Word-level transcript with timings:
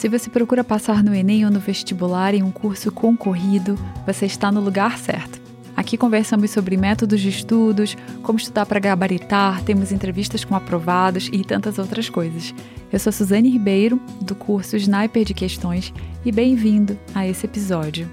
Se 0.00 0.08
você 0.08 0.30
procura 0.30 0.64
passar 0.64 1.04
no 1.04 1.14
Enem 1.14 1.44
ou 1.44 1.50
no 1.50 1.60
vestibular 1.60 2.32
em 2.32 2.42
um 2.42 2.50
curso 2.50 2.90
concorrido, 2.90 3.78
você 4.06 4.24
está 4.24 4.50
no 4.50 4.58
lugar 4.58 4.96
certo. 4.96 5.38
Aqui 5.76 5.98
conversamos 5.98 6.50
sobre 6.52 6.74
métodos 6.78 7.20
de 7.20 7.28
estudos, 7.28 7.98
como 8.22 8.38
estudar 8.38 8.64
para 8.64 8.80
gabaritar, 8.80 9.62
temos 9.62 9.92
entrevistas 9.92 10.42
com 10.42 10.56
aprovados 10.56 11.28
e 11.30 11.44
tantas 11.44 11.78
outras 11.78 12.08
coisas. 12.08 12.54
Eu 12.90 12.98
sou 12.98 13.12
Suzane 13.12 13.50
Ribeiro, 13.50 14.00
do 14.22 14.34
curso 14.34 14.74
Sniper 14.74 15.22
de 15.22 15.34
Questões, 15.34 15.92
e 16.24 16.32
bem-vindo 16.32 16.98
a 17.14 17.28
esse 17.28 17.44
episódio. 17.44 18.08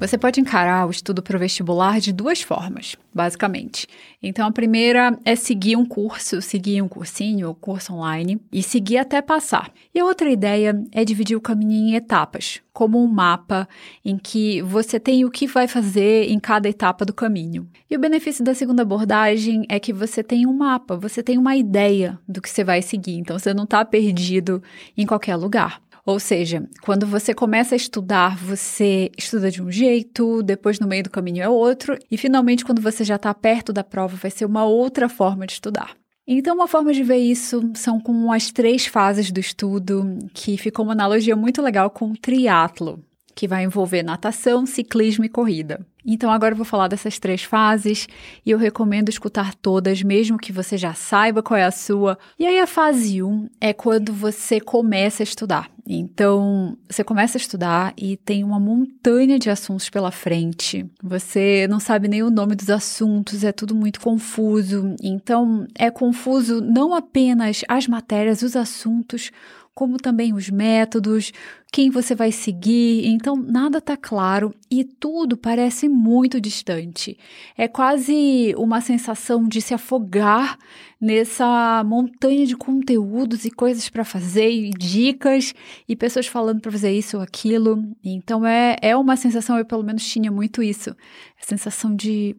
Você 0.00 0.16
pode 0.16 0.40
encarar 0.40 0.86
o 0.86 0.92
estudo 0.92 1.20
para 1.20 1.36
o 1.36 1.40
vestibular 1.40 1.98
de 1.98 2.12
duas 2.12 2.40
formas, 2.40 2.94
basicamente. 3.12 3.84
Então, 4.22 4.46
a 4.46 4.52
primeira 4.52 5.18
é 5.24 5.34
seguir 5.34 5.76
um 5.76 5.84
curso, 5.84 6.40
seguir 6.40 6.80
um 6.80 6.86
cursinho 6.86 7.48
ou 7.48 7.54
curso 7.54 7.92
online 7.92 8.40
e 8.52 8.62
seguir 8.62 8.98
até 8.98 9.20
passar. 9.20 9.72
E 9.92 9.98
a 9.98 10.04
outra 10.04 10.30
ideia 10.30 10.80
é 10.92 11.04
dividir 11.04 11.36
o 11.36 11.40
caminho 11.40 11.88
em 11.88 11.94
etapas, 11.96 12.60
como 12.72 13.02
um 13.02 13.08
mapa 13.08 13.68
em 14.04 14.16
que 14.16 14.62
você 14.62 15.00
tem 15.00 15.24
o 15.24 15.30
que 15.32 15.48
vai 15.48 15.66
fazer 15.66 16.30
em 16.30 16.38
cada 16.38 16.68
etapa 16.68 17.04
do 17.04 17.12
caminho. 17.12 17.68
E 17.90 17.96
o 17.96 18.00
benefício 18.00 18.44
da 18.44 18.54
segunda 18.54 18.82
abordagem 18.82 19.66
é 19.68 19.80
que 19.80 19.92
você 19.92 20.22
tem 20.22 20.46
um 20.46 20.52
mapa, 20.52 20.96
você 20.96 21.24
tem 21.24 21.36
uma 21.36 21.56
ideia 21.56 22.16
do 22.28 22.40
que 22.40 22.48
você 22.48 22.62
vai 22.62 22.82
seguir, 22.82 23.18
então 23.18 23.36
você 23.36 23.52
não 23.52 23.64
está 23.64 23.84
perdido 23.84 24.62
em 24.96 25.04
qualquer 25.04 25.34
lugar. 25.34 25.82
Ou 26.08 26.18
seja, 26.18 26.66
quando 26.80 27.06
você 27.06 27.34
começa 27.34 27.74
a 27.74 27.76
estudar, 27.76 28.34
você 28.38 29.10
estuda 29.18 29.50
de 29.50 29.62
um 29.62 29.70
jeito, 29.70 30.42
depois 30.42 30.80
no 30.80 30.88
meio 30.88 31.02
do 31.02 31.10
caminho 31.10 31.42
é 31.42 31.48
outro, 31.50 31.98
e 32.10 32.16
finalmente, 32.16 32.64
quando 32.64 32.80
você 32.80 33.04
já 33.04 33.16
está 33.16 33.34
perto 33.34 33.74
da 33.74 33.84
prova, 33.84 34.16
vai 34.16 34.30
ser 34.30 34.46
uma 34.46 34.64
outra 34.64 35.06
forma 35.06 35.46
de 35.46 35.52
estudar. 35.52 35.94
Então, 36.26 36.54
uma 36.54 36.66
forma 36.66 36.94
de 36.94 37.02
ver 37.02 37.18
isso 37.18 37.60
são 37.74 38.00
como 38.00 38.32
as 38.32 38.50
três 38.50 38.86
fases 38.86 39.30
do 39.30 39.38
estudo, 39.38 40.18
que 40.32 40.56
ficou 40.56 40.86
uma 40.86 40.94
analogia 40.94 41.36
muito 41.36 41.60
legal 41.60 41.90
com 41.90 42.10
o 42.10 42.16
triatlo, 42.16 43.04
que 43.34 43.46
vai 43.46 43.64
envolver 43.64 44.02
natação, 44.02 44.64
ciclismo 44.64 45.26
e 45.26 45.28
corrida. 45.28 45.86
Então, 46.10 46.32
agora 46.32 46.54
eu 46.54 46.56
vou 46.56 46.64
falar 46.64 46.88
dessas 46.88 47.18
três 47.18 47.42
fases 47.42 48.08
e 48.44 48.50
eu 48.50 48.56
recomendo 48.56 49.10
escutar 49.10 49.54
todas, 49.54 50.02
mesmo 50.02 50.38
que 50.38 50.50
você 50.50 50.78
já 50.78 50.94
saiba 50.94 51.42
qual 51.42 51.58
é 51.58 51.64
a 51.64 51.70
sua. 51.70 52.18
E 52.38 52.46
aí, 52.46 52.58
a 52.58 52.66
fase 52.66 53.22
1 53.22 53.46
é 53.60 53.74
quando 53.74 54.10
você 54.10 54.58
começa 54.58 55.22
a 55.22 55.24
estudar. 55.24 55.70
Então, 55.86 56.78
você 56.88 57.04
começa 57.04 57.36
a 57.36 57.40
estudar 57.40 57.92
e 57.94 58.16
tem 58.16 58.42
uma 58.42 58.58
montanha 58.58 59.38
de 59.38 59.50
assuntos 59.50 59.90
pela 59.90 60.10
frente. 60.10 60.86
Você 61.02 61.66
não 61.68 61.78
sabe 61.78 62.08
nem 62.08 62.22
o 62.22 62.30
nome 62.30 62.54
dos 62.54 62.70
assuntos, 62.70 63.44
é 63.44 63.52
tudo 63.52 63.74
muito 63.74 64.00
confuso. 64.00 64.96
Então, 65.02 65.66
é 65.74 65.90
confuso 65.90 66.62
não 66.62 66.94
apenas 66.94 67.62
as 67.68 67.86
matérias, 67.86 68.40
os 68.40 68.56
assuntos, 68.56 69.30
como 69.78 69.96
também 69.96 70.34
os 70.34 70.50
métodos, 70.50 71.32
quem 71.72 71.88
você 71.88 72.12
vai 72.12 72.32
seguir. 72.32 73.06
Então, 73.06 73.36
nada 73.36 73.78
está 73.78 73.96
claro 73.96 74.52
e 74.68 74.82
tudo 74.82 75.36
parece 75.36 75.88
muito 75.88 76.40
distante. 76.40 77.16
É 77.56 77.68
quase 77.68 78.52
uma 78.58 78.80
sensação 78.80 79.46
de 79.46 79.60
se 79.60 79.72
afogar 79.72 80.58
nessa 81.00 81.84
montanha 81.84 82.44
de 82.44 82.56
conteúdos 82.56 83.44
e 83.44 83.52
coisas 83.52 83.88
para 83.88 84.04
fazer, 84.04 84.50
e 84.50 84.70
dicas 84.70 85.54
e 85.88 85.94
pessoas 85.94 86.26
falando 86.26 86.60
para 86.60 86.72
fazer 86.72 86.90
isso 86.90 87.16
ou 87.16 87.22
aquilo. 87.22 87.80
Então, 88.02 88.44
é, 88.44 88.78
é 88.82 88.96
uma 88.96 89.16
sensação, 89.16 89.56
eu 89.56 89.64
pelo 89.64 89.84
menos 89.84 90.04
tinha 90.04 90.32
muito 90.32 90.60
isso, 90.60 90.90
a 90.90 91.46
sensação 91.46 91.94
de 91.94 92.34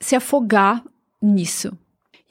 se 0.00 0.16
afogar 0.16 0.82
nisso. 1.20 1.76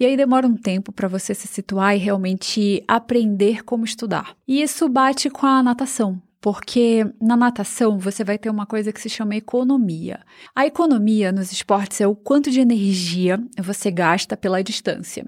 E 0.01 0.05
aí 0.07 0.17
demora 0.17 0.47
um 0.47 0.57
tempo 0.57 0.91
para 0.91 1.07
você 1.07 1.31
se 1.31 1.47
situar 1.47 1.95
e 1.95 1.99
realmente 1.99 2.83
aprender 2.87 3.63
como 3.63 3.85
estudar. 3.85 4.35
E 4.47 4.59
isso 4.59 4.89
bate 4.89 5.29
com 5.29 5.45
a 5.45 5.61
natação, 5.61 6.19
porque 6.41 7.05
na 7.21 7.37
natação 7.37 7.99
você 7.99 8.23
vai 8.23 8.39
ter 8.39 8.49
uma 8.49 8.65
coisa 8.65 8.91
que 8.91 8.99
se 8.99 9.07
chama 9.07 9.35
economia. 9.35 10.21
A 10.55 10.65
economia 10.65 11.31
nos 11.31 11.51
esportes 11.51 12.01
é 12.01 12.07
o 12.07 12.15
quanto 12.15 12.49
de 12.49 12.59
energia 12.59 13.39
você 13.61 13.91
gasta 13.91 14.35
pela 14.35 14.63
distância. 14.63 15.23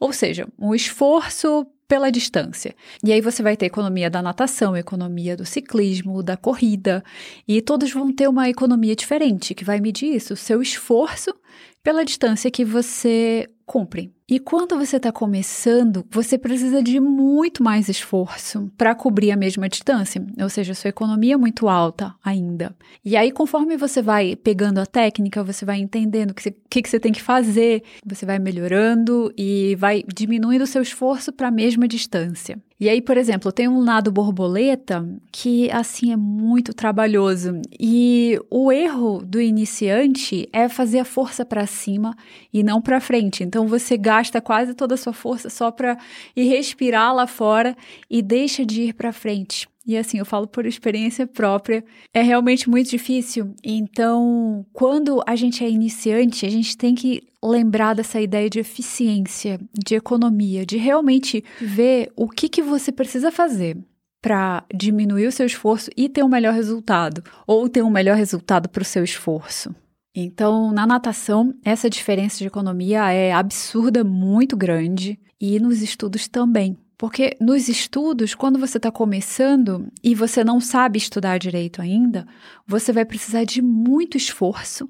Ou 0.00 0.12
seja, 0.12 0.48
um 0.58 0.74
esforço 0.74 1.64
pela 1.86 2.10
distância. 2.10 2.74
E 3.04 3.12
aí 3.12 3.20
você 3.20 3.44
vai 3.44 3.56
ter 3.56 3.66
economia 3.66 4.10
da 4.10 4.20
natação, 4.20 4.76
economia 4.76 5.36
do 5.36 5.44
ciclismo, 5.44 6.20
da 6.20 6.36
corrida, 6.36 7.04
e 7.46 7.62
todos 7.62 7.92
vão 7.92 8.12
ter 8.12 8.28
uma 8.28 8.48
economia 8.48 8.96
diferente, 8.96 9.54
que 9.54 9.64
vai 9.64 9.80
medir 9.80 10.12
isso, 10.16 10.34
o 10.34 10.36
seu 10.36 10.60
esforço 10.60 11.32
pela 11.80 12.04
distância 12.04 12.50
que 12.50 12.64
você 12.64 13.48
cumpre. 13.64 14.15
E 14.28 14.40
quando 14.40 14.76
você 14.76 14.96
está 14.96 15.12
começando, 15.12 16.04
você 16.10 16.36
precisa 16.36 16.82
de 16.82 16.98
muito 16.98 17.62
mais 17.62 17.88
esforço 17.88 18.68
para 18.76 18.92
cobrir 18.92 19.30
a 19.30 19.36
mesma 19.36 19.68
distância, 19.68 20.20
ou 20.42 20.48
seja, 20.48 20.74
sua 20.74 20.88
economia 20.88 21.34
é 21.34 21.36
muito 21.36 21.68
alta 21.68 22.12
ainda. 22.24 22.74
E 23.04 23.16
aí, 23.16 23.30
conforme 23.30 23.76
você 23.76 24.02
vai 24.02 24.34
pegando 24.34 24.78
a 24.78 24.86
técnica, 24.86 25.44
você 25.44 25.64
vai 25.64 25.78
entendendo 25.78 26.32
o 26.32 26.34
que, 26.34 26.50
que, 26.50 26.82
que 26.82 26.88
você 26.88 26.98
tem 26.98 27.12
que 27.12 27.22
fazer, 27.22 27.84
você 28.04 28.26
vai 28.26 28.40
melhorando 28.40 29.32
e 29.38 29.76
vai 29.76 30.02
diminuindo 30.12 30.64
o 30.64 30.66
seu 30.66 30.82
esforço 30.82 31.32
para 31.32 31.46
a 31.46 31.52
mesma 31.52 31.86
distância. 31.86 32.60
E 32.78 32.90
aí, 32.90 33.00
por 33.00 33.16
exemplo, 33.16 33.50
tem 33.50 33.66
um 33.66 33.82
lado 33.82 34.12
borboleta 34.12 35.08
que, 35.32 35.70
assim, 35.70 36.12
é 36.12 36.16
muito 36.16 36.74
trabalhoso. 36.74 37.58
E 37.80 38.38
o 38.50 38.70
erro 38.70 39.22
do 39.24 39.40
iniciante 39.40 40.46
é 40.52 40.68
fazer 40.68 40.98
a 40.98 41.04
força 41.04 41.42
para 41.42 41.66
cima 41.66 42.14
e 42.52 42.62
não 42.62 42.82
para 42.82 43.00
frente. 43.00 43.42
Então, 43.42 43.66
você 43.66 43.96
gasta 43.96 44.15
quase 44.40 44.74
toda 44.74 44.94
a 44.94 44.98
sua 44.98 45.12
força 45.12 45.50
só 45.50 45.70
para 45.70 45.98
ir 46.34 46.48
respirar 46.48 47.14
lá 47.14 47.26
fora 47.26 47.76
e 48.10 48.22
deixa 48.22 48.64
de 48.64 48.82
ir 48.82 48.92
para 48.94 49.12
frente. 49.12 49.68
E 49.86 49.96
assim, 49.96 50.18
eu 50.18 50.24
falo 50.24 50.48
por 50.48 50.66
experiência 50.66 51.28
própria, 51.28 51.84
é 52.12 52.20
realmente 52.20 52.68
muito 52.68 52.90
difícil. 52.90 53.54
Então, 53.62 54.66
quando 54.72 55.22
a 55.24 55.36
gente 55.36 55.62
é 55.62 55.70
iniciante, 55.70 56.44
a 56.44 56.50
gente 56.50 56.76
tem 56.76 56.92
que 56.92 57.22
lembrar 57.42 57.94
dessa 57.94 58.20
ideia 58.20 58.50
de 58.50 58.58
eficiência, 58.58 59.60
de 59.72 59.94
economia, 59.94 60.66
de 60.66 60.76
realmente 60.76 61.44
ver 61.60 62.10
o 62.16 62.28
que, 62.28 62.48
que 62.48 62.62
você 62.62 62.90
precisa 62.90 63.30
fazer 63.30 63.78
para 64.20 64.64
diminuir 64.74 65.28
o 65.28 65.32
seu 65.32 65.46
esforço 65.46 65.88
e 65.96 66.08
ter 66.08 66.24
um 66.24 66.28
melhor 66.28 66.52
resultado, 66.52 67.22
ou 67.46 67.68
ter 67.68 67.82
um 67.82 67.90
melhor 67.90 68.16
resultado 68.16 68.68
para 68.68 68.82
o 68.82 68.84
seu 68.84 69.04
esforço. 69.04 69.72
Então, 70.18 70.72
na 70.72 70.86
natação, 70.86 71.54
essa 71.62 71.90
diferença 71.90 72.38
de 72.38 72.46
economia 72.46 73.12
é 73.12 73.32
absurda, 73.32 74.02
muito 74.02 74.56
grande, 74.56 75.20
e 75.38 75.60
nos 75.60 75.82
estudos 75.82 76.26
também. 76.26 76.78
Porque 76.96 77.36
nos 77.38 77.68
estudos, 77.68 78.34
quando 78.34 78.58
você 78.58 78.78
está 78.78 78.90
começando 78.90 79.92
e 80.02 80.14
você 80.14 80.42
não 80.42 80.58
sabe 80.58 80.96
estudar 80.96 81.38
direito 81.38 81.82
ainda, 81.82 82.26
você 82.66 82.90
vai 82.90 83.04
precisar 83.04 83.44
de 83.44 83.60
muito 83.60 84.16
esforço 84.16 84.88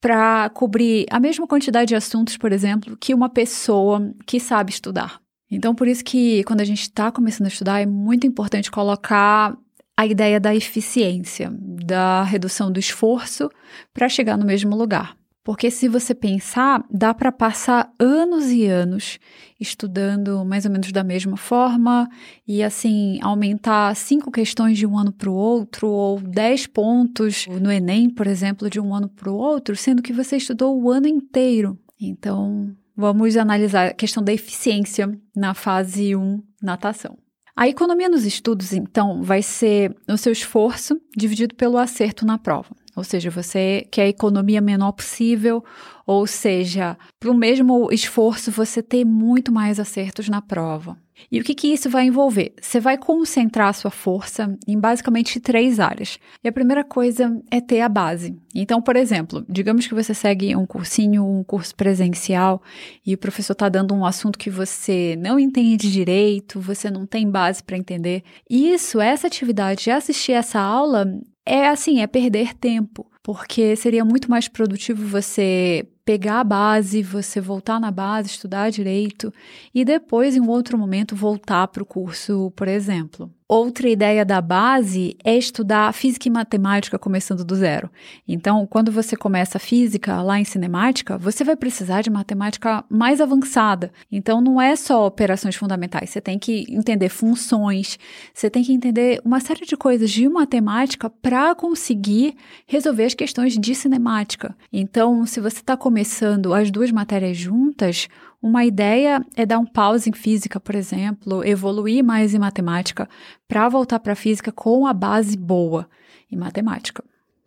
para 0.00 0.48
cobrir 0.50 1.06
a 1.10 1.18
mesma 1.18 1.46
quantidade 1.46 1.88
de 1.88 1.96
assuntos, 1.96 2.36
por 2.36 2.52
exemplo, 2.52 2.96
que 2.96 3.12
uma 3.12 3.28
pessoa 3.28 4.14
que 4.24 4.38
sabe 4.38 4.70
estudar. 4.70 5.20
Então, 5.50 5.74
por 5.74 5.88
isso 5.88 6.04
que 6.04 6.44
quando 6.44 6.60
a 6.60 6.64
gente 6.64 6.82
está 6.82 7.10
começando 7.10 7.46
a 7.46 7.50
estudar, 7.50 7.80
é 7.80 7.86
muito 7.86 8.26
importante 8.26 8.70
colocar 8.70 9.56
a 9.96 10.06
ideia 10.06 10.40
da 10.40 10.54
eficiência, 10.54 11.52
da 11.84 12.22
redução 12.22 12.70
do 12.70 12.80
esforço 12.80 13.50
para 13.92 14.08
chegar 14.08 14.36
no 14.36 14.46
mesmo 14.46 14.76
lugar. 14.76 15.16
Porque 15.44 15.72
se 15.72 15.88
você 15.88 16.14
pensar, 16.14 16.84
dá 16.88 17.12
para 17.12 17.32
passar 17.32 17.92
anos 17.98 18.50
e 18.50 18.64
anos 18.66 19.18
estudando 19.58 20.44
mais 20.44 20.64
ou 20.64 20.70
menos 20.70 20.92
da 20.92 21.02
mesma 21.02 21.36
forma 21.36 22.08
e 22.46 22.62
assim 22.62 23.18
aumentar 23.20 23.94
cinco 23.96 24.30
questões 24.30 24.78
de 24.78 24.86
um 24.86 24.96
ano 24.96 25.12
para 25.12 25.28
o 25.28 25.34
outro 25.34 25.88
ou 25.88 26.20
dez 26.20 26.66
pontos 26.68 27.46
no 27.60 27.72
Enem, 27.72 28.08
por 28.08 28.28
exemplo, 28.28 28.70
de 28.70 28.78
um 28.78 28.94
ano 28.94 29.08
para 29.08 29.30
o 29.30 29.36
outro, 29.36 29.74
sendo 29.74 30.00
que 30.00 30.12
você 30.12 30.36
estudou 30.36 30.80
o 30.80 30.88
ano 30.90 31.08
inteiro. 31.08 31.76
Então, 32.00 32.72
vamos 32.96 33.36
analisar 33.36 33.88
a 33.88 33.94
questão 33.94 34.22
da 34.22 34.32
eficiência 34.32 35.12
na 35.34 35.54
fase 35.54 36.14
1, 36.14 36.40
natação. 36.62 37.18
A 37.54 37.68
economia 37.68 38.08
nos 38.08 38.24
estudos, 38.24 38.72
então, 38.72 39.22
vai 39.22 39.42
ser 39.42 39.94
o 40.08 40.16
seu 40.16 40.32
esforço 40.32 40.98
dividido 41.16 41.54
pelo 41.54 41.76
acerto 41.76 42.24
na 42.24 42.38
prova. 42.38 42.74
Ou 42.96 43.04
seja, 43.04 43.30
você 43.30 43.86
quer 43.90 44.02
a 44.02 44.08
economia 44.08 44.60
menor 44.60 44.92
possível, 44.92 45.64
ou 46.06 46.26
seja, 46.26 46.96
para 47.18 47.30
o 47.30 47.34
mesmo 47.34 47.88
esforço 47.90 48.50
você 48.50 48.82
ter 48.82 49.04
muito 49.04 49.50
mais 49.50 49.80
acertos 49.80 50.28
na 50.28 50.42
prova. 50.42 50.96
E 51.30 51.40
o 51.40 51.44
que, 51.44 51.54
que 51.54 51.68
isso 51.68 51.88
vai 51.88 52.06
envolver? 52.06 52.52
Você 52.60 52.80
vai 52.80 52.98
concentrar 52.98 53.68
a 53.68 53.72
sua 53.72 53.90
força 53.90 54.56
em 54.66 54.78
basicamente 54.78 55.40
três 55.40 55.78
áreas. 55.78 56.18
E 56.42 56.48
a 56.48 56.52
primeira 56.52 56.84
coisa 56.84 57.40
é 57.50 57.60
ter 57.60 57.80
a 57.80 57.88
base. 57.88 58.36
Então, 58.54 58.82
por 58.82 58.96
exemplo, 58.96 59.44
digamos 59.48 59.86
que 59.86 59.94
você 59.94 60.14
segue 60.14 60.54
um 60.56 60.66
cursinho, 60.66 61.24
um 61.24 61.42
curso 61.44 61.74
presencial, 61.74 62.62
e 63.04 63.14
o 63.14 63.18
professor 63.18 63.52
está 63.52 63.68
dando 63.68 63.94
um 63.94 64.04
assunto 64.04 64.38
que 64.38 64.50
você 64.50 65.16
não 65.18 65.38
entende 65.38 65.90
direito, 65.90 66.60
você 66.60 66.90
não 66.90 67.06
tem 67.06 67.30
base 67.30 67.62
para 67.62 67.78
entender. 67.78 68.22
Isso, 68.48 69.00
essa 69.00 69.26
atividade 69.26 69.84
de 69.84 69.90
assistir 69.90 70.32
essa 70.32 70.60
aula, 70.60 71.06
é 71.46 71.68
assim, 71.68 72.00
é 72.00 72.06
perder 72.06 72.54
tempo, 72.54 73.10
porque 73.22 73.74
seria 73.76 74.04
muito 74.04 74.30
mais 74.30 74.48
produtivo 74.48 75.06
você 75.06 75.86
pegar 76.04 76.40
a 76.40 76.44
base, 76.44 77.02
você 77.02 77.40
voltar 77.40 77.80
na 77.80 77.90
base, 77.90 78.30
estudar 78.30 78.70
direito 78.70 79.32
e 79.74 79.84
depois, 79.84 80.36
em 80.36 80.40
um 80.40 80.48
outro 80.48 80.76
momento, 80.76 81.14
voltar 81.14 81.68
para 81.68 81.82
o 81.82 81.86
curso, 81.86 82.50
por 82.56 82.68
exemplo. 82.68 83.32
Outra 83.54 83.86
ideia 83.86 84.24
da 84.24 84.40
base 84.40 85.14
é 85.22 85.36
estudar 85.36 85.92
física 85.92 86.26
e 86.26 86.30
matemática 86.30 86.98
começando 86.98 87.44
do 87.44 87.54
zero. 87.54 87.90
Então, 88.26 88.66
quando 88.66 88.90
você 88.90 89.14
começa 89.14 89.58
física 89.58 90.22
lá 90.22 90.40
em 90.40 90.44
cinemática, 90.44 91.18
você 91.18 91.44
vai 91.44 91.54
precisar 91.54 92.00
de 92.00 92.08
matemática 92.08 92.82
mais 92.88 93.20
avançada. 93.20 93.92
Então, 94.10 94.40
não 94.40 94.58
é 94.58 94.74
só 94.74 95.06
operações 95.06 95.54
fundamentais, 95.54 96.08
você 96.08 96.18
tem 96.18 96.38
que 96.38 96.64
entender 96.66 97.10
funções, 97.10 97.98
você 98.32 98.48
tem 98.48 98.64
que 98.64 98.72
entender 98.72 99.20
uma 99.22 99.38
série 99.38 99.66
de 99.66 99.76
coisas 99.76 100.10
de 100.10 100.26
matemática 100.30 101.10
para 101.10 101.54
conseguir 101.54 102.34
resolver 102.66 103.04
as 103.04 103.12
questões 103.12 103.58
de 103.58 103.74
cinemática. 103.74 104.56
Então, 104.72 105.26
se 105.26 105.40
você 105.40 105.58
está 105.58 105.76
começando 105.76 106.54
as 106.54 106.70
duas 106.70 106.90
matérias 106.90 107.36
juntas, 107.36 108.08
uma 108.42 108.64
ideia 108.64 109.24
é 109.36 109.46
dar 109.46 109.60
um 109.60 109.64
pause 109.64 110.10
em 110.10 110.12
física, 110.12 110.58
por 110.58 110.74
exemplo, 110.74 111.44
evoluir 111.44 112.02
mais 112.02 112.34
em 112.34 112.38
matemática, 112.38 113.08
para 113.46 113.68
voltar 113.68 114.00
para 114.00 114.16
física 114.16 114.50
com 114.50 114.84
a 114.84 114.92
base 114.92 115.36
boa 115.36 115.88
em 116.30 116.36
matemática. 116.36 117.04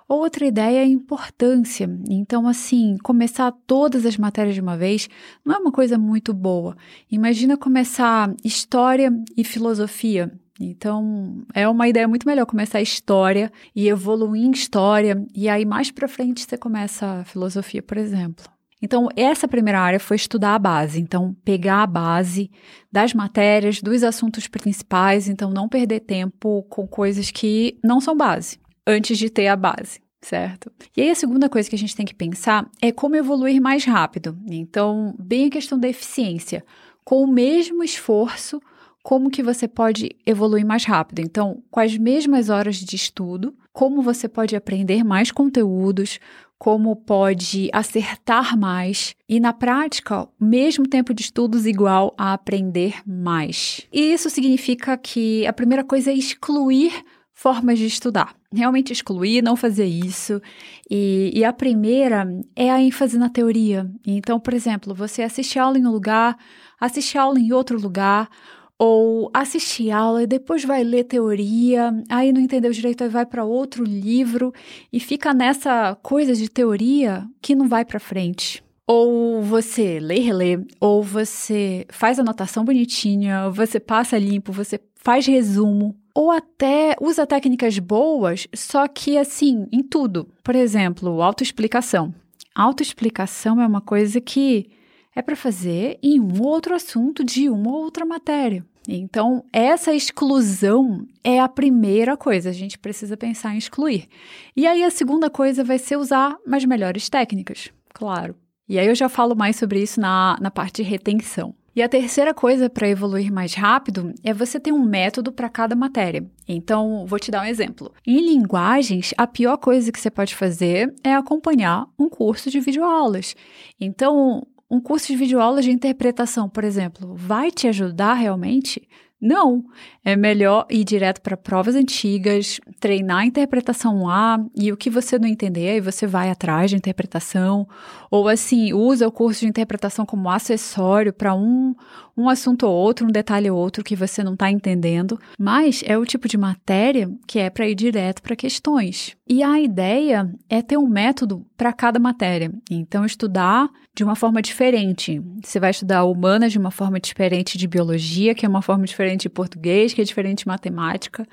Outra 0.07 0.45
ideia 0.45 0.79
é 0.79 0.85
importância. 0.85 1.89
Então, 2.09 2.47
assim, 2.47 2.95
começar 3.03 3.51
todas 3.65 4.05
as 4.05 4.17
matérias 4.17 4.55
de 4.55 4.61
uma 4.61 4.77
vez 4.77 5.09
não 5.43 5.55
é 5.55 5.57
uma 5.57 5.71
coisa 5.71 5.97
muito 5.97 6.31
boa. 6.33 6.77
Imagina 7.11 7.57
começar 7.57 8.33
história 8.43 9.11
e 9.35 9.43
filosofia. 9.43 10.31
Então, 10.59 11.43
é 11.53 11.67
uma 11.67 11.87
ideia 11.89 12.07
muito 12.07 12.25
melhor 12.25 12.45
começar 12.45 12.81
história 12.81 13.51
e 13.75 13.89
evoluir 13.89 14.45
em 14.45 14.51
história, 14.51 15.25
e 15.35 15.49
aí 15.49 15.65
mais 15.65 15.91
para 15.91 16.07
frente 16.07 16.45
você 16.45 16.57
começa 16.57 17.19
a 17.19 17.25
filosofia, 17.25 17.83
por 17.83 17.97
exemplo. 17.97 18.54
Então, 18.85 19.09
essa 19.15 19.47
primeira 19.47 19.79
área 19.79 19.99
foi 19.99 20.15
estudar 20.15 20.53
a 20.53 20.59
base. 20.59 21.01
Então, 21.01 21.35
pegar 21.43 21.81
a 21.81 21.87
base 21.87 22.51
das 22.91 23.15
matérias, 23.15 23.81
dos 23.81 24.03
assuntos 24.03 24.47
principais. 24.47 25.27
Então, 25.27 25.49
não 25.49 25.67
perder 25.67 26.01
tempo 26.01 26.61
com 26.69 26.87
coisas 26.87 27.31
que 27.31 27.79
não 27.83 27.99
são 27.99 28.15
base, 28.15 28.59
antes 28.85 29.17
de 29.17 29.27
ter 29.27 29.47
a 29.47 29.55
base, 29.55 29.99
certo? 30.21 30.71
E 30.95 31.01
aí, 31.01 31.09
a 31.09 31.15
segunda 31.15 31.49
coisa 31.49 31.67
que 31.67 31.75
a 31.75 31.79
gente 31.79 31.95
tem 31.95 32.05
que 32.05 32.13
pensar 32.13 32.69
é 32.79 32.91
como 32.91 33.15
evoluir 33.15 33.59
mais 33.59 33.83
rápido. 33.85 34.37
Então, 34.47 35.15
bem 35.17 35.47
a 35.47 35.49
questão 35.49 35.79
da 35.79 35.89
eficiência. 35.89 36.63
Com 37.03 37.23
o 37.23 37.27
mesmo 37.27 37.83
esforço, 37.83 38.61
como 39.01 39.31
que 39.31 39.41
você 39.41 39.67
pode 39.67 40.11
evoluir 40.27 40.65
mais 40.65 40.85
rápido? 40.85 41.21
Então, 41.21 41.63
com 41.71 41.79
as 41.79 41.97
mesmas 41.97 42.51
horas 42.51 42.75
de 42.75 42.95
estudo, 42.95 43.55
como 43.73 44.03
você 44.03 44.27
pode 44.27 44.55
aprender 44.55 45.03
mais 45.03 45.31
conteúdos, 45.31 46.19
como 46.57 46.95
pode 46.95 47.69
acertar 47.73 48.57
mais 48.57 49.15
e, 49.27 49.39
na 49.39 49.53
prática, 49.53 50.27
mesmo 50.39 50.87
tempo 50.87 51.13
de 51.13 51.21
estudos 51.21 51.65
igual 51.65 52.13
a 52.17 52.33
aprender 52.33 53.01
mais. 53.05 53.85
E 53.91 54.13
isso 54.13 54.29
significa 54.29 54.97
que 54.97 55.45
a 55.45 55.53
primeira 55.53 55.83
coisa 55.83 56.11
é 56.11 56.13
excluir 56.13 56.91
formas 57.33 57.77
de 57.77 57.85
estudar. 57.85 58.33
Realmente 58.51 58.93
excluir, 58.93 59.43
não 59.43 59.57
fazer 59.57 59.85
isso. 59.85 60.41
E, 60.89 61.31
e, 61.35 61.43
a 61.43 61.51
primeira 61.51 62.25
é 62.55 62.71
a 62.71 62.81
ênfase 62.81 63.19
na 63.19 63.29
teoria. 63.29 63.91
Então, 64.07 64.39
por 64.39 64.53
exemplo, 64.53 64.95
você 64.95 65.21
assiste 65.21 65.59
aula 65.59 65.77
em 65.77 65.85
um 65.85 65.91
lugar, 65.91 66.37
assiste 66.79 67.17
aula 67.17 67.37
em 67.37 67.51
outro 67.51 67.79
lugar, 67.79 68.29
ou 68.77 69.29
assistir 69.33 69.91
aula 69.91 70.23
e 70.23 70.27
depois 70.27 70.65
vai 70.65 70.83
ler 70.83 71.05
teoria, 71.05 71.93
aí 72.09 72.33
não 72.33 72.41
entendeu 72.41 72.71
direito, 72.71 73.03
aí 73.03 73.09
vai 73.09 73.25
para 73.25 73.45
outro 73.45 73.83
livro 73.83 74.53
e 74.91 74.99
fica 74.99 75.33
nessa 75.33 75.95
coisa 76.01 76.33
de 76.33 76.49
teoria 76.49 77.25
que 77.41 77.55
não 77.55 77.67
vai 77.67 77.85
para 77.85 77.99
frente. 77.99 78.63
Ou 78.87 79.41
você 79.41 79.99
lê 79.99 80.17
e 80.17 80.19
relê, 80.19 80.59
ou 80.79 81.01
você 81.01 81.85
faz 81.89 82.19
anotação 82.19 82.63
bonitinha, 82.63 83.49
você 83.49 83.79
passa 83.79 84.17
limpo, 84.17 84.51
você 84.51 84.79
faz 84.93 85.25
resumo, 85.25 85.95
ou 86.13 86.29
até 86.29 86.95
usa 87.01 87.25
técnicas 87.25 87.79
boas, 87.79 88.47
só 88.53 88.87
que 88.87 89.17
assim, 89.17 89.67
em 89.71 89.81
tudo. 89.81 90.27
Por 90.43 90.55
exemplo, 90.55 91.21
autoexplicação. 91.21 92.13
Autoexplicação 92.53 93.59
é 93.59 93.65
uma 93.65 93.81
coisa 93.81 94.21
que 94.21 94.69
é 95.15 95.21
para 95.21 95.35
fazer 95.35 95.97
em 96.03 96.19
um 96.19 96.41
outro 96.43 96.75
assunto 96.75 97.23
de 97.23 97.49
uma 97.49 97.71
outra 97.71 98.05
matéria. 98.05 98.65
Então, 98.87 99.43
essa 99.51 99.93
exclusão 99.93 101.07
é 101.23 101.39
a 101.39 101.49
primeira 101.49 102.15
coisa, 102.15 102.49
a 102.49 102.53
gente 102.53 102.77
precisa 102.77 103.17
pensar 103.17 103.55
em 103.55 103.57
excluir. 103.57 104.07
E 104.55 104.67
aí, 104.67 104.83
a 104.83 104.91
segunda 104.91 105.29
coisa 105.29 105.63
vai 105.63 105.79
ser 105.79 105.97
usar 105.97 106.37
as 106.51 106.65
melhores 106.65 107.09
técnicas, 107.09 107.71
claro. 107.93 108.35
E 108.67 108.77
aí, 108.77 108.87
eu 108.87 108.95
já 108.95 109.09
falo 109.09 109.35
mais 109.35 109.55
sobre 109.55 109.81
isso 109.81 109.99
na, 109.99 110.37
na 110.39 110.51
parte 110.51 110.83
de 110.83 110.89
retenção. 110.89 111.55
E 111.75 111.81
a 111.81 111.89
terceira 111.89 112.33
coisa 112.33 112.69
para 112.69 112.87
evoluir 112.87 113.33
mais 113.33 113.53
rápido 113.53 114.13
é 114.23 114.33
você 114.33 114.57
ter 114.59 114.71
um 114.71 114.81
método 114.81 115.29
para 115.33 115.49
cada 115.49 115.75
matéria. 115.75 116.25
Então, 116.47 117.05
vou 117.05 117.19
te 117.19 117.29
dar 117.29 117.41
um 117.41 117.45
exemplo. 117.45 117.91
Em 118.07 118.21
linguagens, 118.21 119.13
a 119.17 119.27
pior 119.27 119.57
coisa 119.57 119.91
que 119.91 119.99
você 119.99 120.09
pode 120.09 120.33
fazer 120.35 120.93
é 121.03 121.13
acompanhar 121.13 121.85
um 121.99 122.07
curso 122.07 122.49
de 122.49 122.61
videoaulas. 122.61 123.35
Então, 123.77 124.47
um 124.75 124.81
curso 124.81 125.07
de 125.07 125.15
videoaulas 125.15 125.63
de 125.63 125.71
interpretação, 125.71 126.49
por 126.49 126.63
exemplo, 126.63 127.15
vai 127.15 127.49
te 127.49 127.67
ajudar 127.67 128.13
realmente? 128.13 128.87
Não, 129.21 129.63
é 130.03 130.15
melhor 130.15 130.67
ir 130.69 130.83
direto 130.83 131.21
para 131.21 131.37
provas 131.37 131.73
antigas, 131.73 132.59
treinar 132.79 133.19
a 133.19 133.25
interpretação 133.25 134.09
A 134.09 134.37
e 134.53 134.71
o 134.71 134.77
que 134.77 134.89
você 134.89 135.17
não 135.17 135.27
entender, 135.27 135.69
aí 135.69 135.81
você 135.81 136.05
vai 136.05 136.29
atrás 136.29 136.69
de 136.69 136.75
interpretação, 136.75 137.67
ou 138.15 138.29
assim, 138.29 138.73
usa 138.73 139.07
o 139.07 139.11
curso 139.11 139.41
de 139.41 139.47
interpretação 139.47 140.05
como 140.05 140.29
acessório 140.29 141.11
para 141.11 141.35
um, 141.35 141.75
um 142.15 142.29
assunto 142.29 142.65
ou 142.65 142.73
outro, 142.73 143.05
um 143.05 143.11
detalhe 143.11 143.49
ou 143.49 143.57
outro 143.57 143.83
que 143.83 143.95
você 143.95 144.23
não 144.23 144.33
está 144.33 144.49
entendendo, 144.49 145.19
mas 145.37 145.83
é 145.85 145.97
o 145.97 146.05
tipo 146.05 146.27
de 146.27 146.37
matéria 146.37 147.11
que 147.27 147.39
é 147.39 147.49
para 147.49 147.67
ir 147.67 147.75
direto 147.75 148.21
para 148.21 148.35
questões. 148.35 149.15
E 149.27 149.43
a 149.43 149.59
ideia 149.59 150.31
é 150.49 150.61
ter 150.61 150.77
um 150.77 150.87
método 150.87 151.45
para 151.57 151.73
cada 151.73 151.99
matéria. 151.99 152.51
Então, 152.71 153.05
estudar 153.05 153.69
de 153.93 154.03
uma 154.03 154.15
forma 154.15 154.41
diferente. 154.41 155.21
Você 155.43 155.59
vai 155.59 155.71
estudar 155.71 156.03
humanas 156.05 156.51
de 156.51 156.59
uma 156.59 156.71
forma 156.71 156.99
diferente 156.99 157.57
de 157.57 157.67
biologia, 157.67 158.35
que 158.35 158.45
é 158.45 158.49
uma 158.49 158.61
forma 158.61 158.85
diferente 158.85 159.23
de 159.23 159.29
português, 159.29 159.93
que 159.93 160.01
é 160.01 160.03
diferente 160.03 160.39
de 160.39 160.47
matemática. 160.47 161.25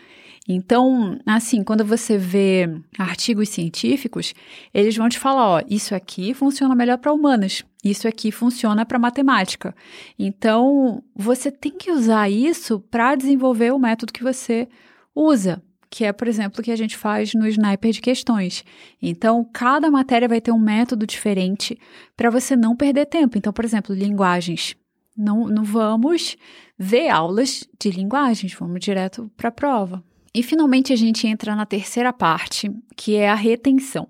Então, 0.48 1.18
assim, 1.24 1.62
quando 1.62 1.84
você 1.84 2.18
vê 2.18 2.68
artigos 2.98 3.48
científicos, 3.48 4.34
eles 4.74 4.96
vão 4.96 5.08
te 5.08 5.18
falar, 5.18 5.48
ó, 5.48 5.62
isso 5.68 5.94
aqui 5.94 6.34
funciona 6.34 6.74
melhor 6.74 6.98
para 6.98 7.12
humanas, 7.12 7.64
isso 7.84 8.08
aqui 8.08 8.32
funciona 8.32 8.84
para 8.84 8.98
matemática. 8.98 9.74
Então, 10.18 11.02
você 11.14 11.50
tem 11.50 11.72
que 11.72 11.92
usar 11.92 12.28
isso 12.28 12.80
para 12.90 13.14
desenvolver 13.14 13.72
o 13.72 13.78
método 13.78 14.12
que 14.12 14.24
você 14.24 14.68
usa 15.14 15.62
que 15.92 16.06
é, 16.06 16.12
por 16.12 16.26
exemplo, 16.26 16.58
o 16.58 16.62
que 16.62 16.70
a 16.70 16.76
gente 16.76 16.96
faz 16.96 17.34
no 17.34 17.46
Sniper 17.46 17.92
de 17.92 18.00
questões. 18.00 18.64
Então, 19.00 19.46
cada 19.52 19.90
matéria 19.90 20.26
vai 20.26 20.40
ter 20.40 20.50
um 20.50 20.58
método 20.58 21.06
diferente 21.06 21.78
para 22.16 22.30
você 22.30 22.56
não 22.56 22.74
perder 22.74 23.04
tempo. 23.04 23.36
Então, 23.36 23.52
por 23.52 23.62
exemplo, 23.62 23.94
linguagens. 23.94 24.74
Não, 25.14 25.46
não 25.48 25.62
vamos 25.62 26.34
ver 26.78 27.10
aulas 27.10 27.68
de 27.78 27.90
linguagens, 27.90 28.54
vamos 28.54 28.80
direto 28.80 29.30
para 29.36 29.50
a 29.50 29.52
prova. 29.52 30.02
E 30.34 30.42
finalmente 30.42 30.92
a 30.92 30.96
gente 30.96 31.26
entra 31.26 31.54
na 31.54 31.66
terceira 31.66 32.12
parte, 32.12 32.70
que 32.96 33.16
é 33.16 33.28
a 33.28 33.34
retenção. 33.34 34.08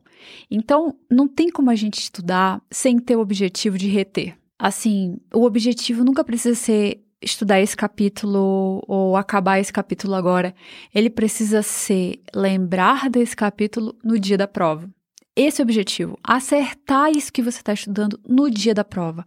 Então, 0.50 0.94
não 1.10 1.26
tem 1.26 1.50
como 1.50 1.70
a 1.70 1.74
gente 1.74 1.98
estudar 1.98 2.62
sem 2.70 2.98
ter 2.98 3.16
o 3.16 3.20
objetivo 3.20 3.76
de 3.76 3.88
reter. 3.88 4.36
Assim, 4.58 5.16
o 5.34 5.44
objetivo 5.44 6.04
nunca 6.04 6.22
precisa 6.22 6.54
ser 6.54 7.02
estudar 7.20 7.60
esse 7.60 7.76
capítulo 7.76 8.82
ou 8.86 9.16
acabar 9.16 9.58
esse 9.58 9.72
capítulo 9.72 10.14
agora. 10.14 10.54
Ele 10.94 11.10
precisa 11.10 11.62
ser 11.62 12.20
lembrar 12.34 13.10
desse 13.10 13.34
capítulo 13.34 13.96
no 14.04 14.18
dia 14.18 14.38
da 14.38 14.46
prova. 14.46 14.88
Esse 15.34 15.62
é 15.62 15.64
o 15.64 15.66
objetivo, 15.66 16.18
acertar 16.22 17.10
isso 17.10 17.32
que 17.32 17.40
você 17.40 17.58
está 17.58 17.72
estudando 17.72 18.20
no 18.28 18.50
dia 18.50 18.74
da 18.74 18.84
prova. 18.84 19.24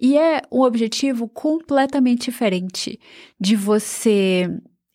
E 0.00 0.18
é 0.18 0.42
um 0.50 0.62
objetivo 0.62 1.28
completamente 1.28 2.24
diferente 2.24 2.98
de 3.40 3.54
você 3.54 4.50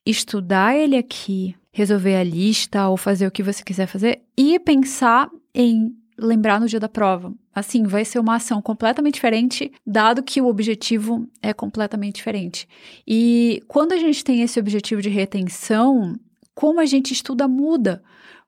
estudar 0.06 0.76
ele 0.76 0.98
aqui, 0.98 1.56
resolver 1.72 2.16
a 2.16 2.24
lista 2.24 2.88
ou 2.88 2.98
fazer 2.98 3.28
o 3.28 3.32
que 3.32 3.44
você 3.44 3.64
quiser 3.64 3.88
fazer 3.88 4.22
e 4.38 4.60
pensar 4.60 5.30
em 5.54 5.96
lembrar 6.18 6.60
no 6.60 6.68
dia 6.68 6.80
da 6.80 6.90
prova. 6.90 7.34
Assim, 7.54 7.84
vai 7.84 8.06
ser 8.06 8.20
uma 8.20 8.36
ação 8.36 8.62
completamente 8.62 9.16
diferente, 9.16 9.72
dado 9.86 10.24
que 10.24 10.42
o 10.42 10.48
objetivo 10.48 11.28
é 11.42 11.54
completamente 11.54 12.16
diferente. 12.16 12.68
E 13.08 13.64
quando 13.68 13.94
a 13.94 13.98
gente 13.98 14.24
tem 14.24 14.42
esse 14.42 14.60
objetivo 14.60 15.02
de 15.02 15.10
retenção, 15.10 16.16
como 16.54 16.80
a 16.80 16.86
gente 16.86 17.14
estuda 17.14 17.48
muda, 17.48 18.04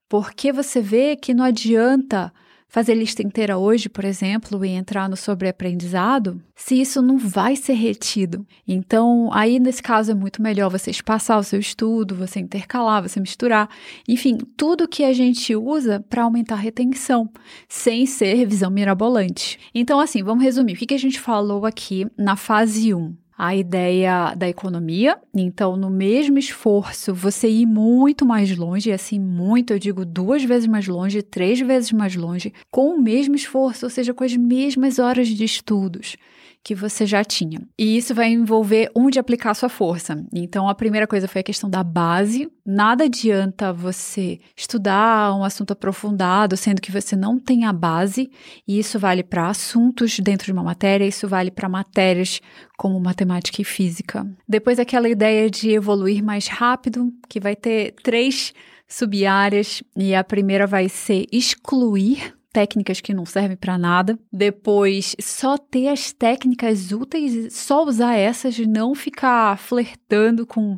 porque 0.10 0.51
você 0.51 0.81
vê 0.81 1.15
que 1.15 1.34
não 1.34 1.46
adianta 1.46 2.34
fazer 2.72 2.96
lista 2.96 3.22
inteira 3.22 3.58
hoje, 3.58 3.90
por 3.90 4.06
exemplo, 4.06 4.63
e 4.63 4.70
entrar 4.70 5.10
no 5.10 5.18
sobreaprendizado, 5.18 6.42
se 6.56 6.80
isso 6.80 7.01
não 7.01 7.18
vai 7.18 7.58
ser 7.58 7.74
retido. 7.74 8.48
Então, 8.66 9.30
aí 9.34 9.60
nesse 9.60 9.84
caso 9.84 10.12
é 10.12 10.16
muito 10.16 10.42
melhor 10.42 10.70
você 10.70 10.90
espaçar 10.90 11.38
o 11.38 11.44
seu 11.44 11.60
estudo, 11.60 12.16
você 12.16 12.40
intercalar, 12.40 13.04
você 13.04 13.20
misturar, 13.20 13.70
enfim, 14.08 14.38
tudo 14.56 14.88
que 14.88 15.04
a 15.04 15.12
gente 15.12 15.54
usa 15.54 16.00
para 16.10 16.24
aumentar 16.24 16.56
a 16.56 16.60
retenção, 16.60 17.30
sem 17.68 18.06
ser 18.06 18.36
revisão 18.36 18.72
mirabolante. 18.72 19.60
Então, 19.75 20.00
assim, 20.00 20.24
vamos 20.24 20.42
resumir. 20.42 20.74
O 20.74 20.75
que 20.78 20.94
a 20.94 21.00
gente 21.00 21.20
falou 21.20 21.66
aqui 21.66 22.08
na 22.18 22.38
fase 22.38 22.94
1? 22.94 23.21
A 23.42 23.56
ideia 23.56 24.36
da 24.36 24.48
economia. 24.48 25.18
Então, 25.34 25.76
no 25.76 25.90
mesmo 25.90 26.38
esforço, 26.38 27.12
você 27.12 27.50
ir 27.50 27.66
muito 27.66 28.24
mais 28.24 28.56
longe, 28.56 28.92
assim, 28.92 29.20
muito, 29.20 29.74
eu 29.74 29.80
digo 29.80 30.06
duas 30.06 30.44
vezes 30.44 30.68
mais 30.68 30.88
longe, 30.88 31.24
três 31.24 31.60
vezes 31.60 31.92
mais 31.92 32.16
longe, 32.16 32.54
com 32.70 32.94
o 32.94 33.02
mesmo 33.02 33.34
esforço, 33.34 33.88
ou 33.88 33.90
seja, 33.90 34.14
com 34.14 34.24
as 34.24 34.38
mesmas 34.38 35.00
horas 35.00 35.28
de 35.28 35.44
estudos 35.44 36.18
que 36.63 36.75
você 36.75 37.06
já 37.06 37.24
tinha. 37.24 37.60
E 37.77 37.98
isso 37.98 38.13
vai 38.13 38.30
envolver 38.30 38.91
onde 38.96 39.20
aplicar 39.20 39.53
sua 39.53 39.70
força. 39.70 40.24
Então, 40.34 40.70
a 40.70 40.75
primeira 40.75 41.08
coisa 41.08 41.27
foi 41.27 41.41
a 41.41 41.44
questão 41.44 41.70
da 41.70 41.84
base. 41.84 42.51
Nada 42.65 43.06
adianta 43.06 43.74
você 43.74 44.39
estudar 44.56 45.36
um 45.36 45.44
assunto 45.44 45.72
aprofundado, 45.72 46.56
sendo 46.56 46.82
que 46.82 46.91
você 46.91 47.15
não 47.15 47.39
tem 47.39 47.65
a 47.65 47.74
base, 47.74 48.30
e 48.68 48.77
isso 48.77 49.00
vale 49.00 49.24
para 49.24 49.50
assuntos 49.50 50.20
dentro 50.20 50.46
de 50.46 50.51
uma 50.51 50.63
matéria, 50.63 51.06
isso 51.06 51.27
vale 51.27 51.50
para 51.50 51.68
matérias 51.68 52.39
como 52.77 53.00
matemática 53.00 53.62
e 53.62 53.65
física. 53.65 54.25
Depois, 54.48 54.77
aquela 54.80 55.10
ideia 55.10 55.50
de 55.50 55.72
evoluir 55.72 56.24
mais 56.24 56.48
rápido, 56.48 57.12
que 57.27 57.39
vai 57.39 57.56
ter 57.56 57.96
três 58.03 58.53
sub-áreas, 58.88 59.82
e 59.96 60.13
a 60.13 60.24
primeira 60.24 60.68
vai 60.68 60.88
ser 60.89 61.25
excluir 61.32 62.34
técnicas 62.51 63.01
que 63.01 63.13
não 63.13 63.25
servem 63.25 63.58
para 63.58 63.77
nada. 63.77 64.17
Depois, 64.31 65.15
só 65.20 65.58
ter 65.58 65.88
as 65.88 66.12
técnicas 66.12 66.91
úteis, 66.91 67.53
só 67.53 67.86
usar 67.86 68.15
essas, 68.15 68.58
não 68.60 68.93
ficar 68.93 69.58
flertando 69.58 70.46
com 70.46 70.77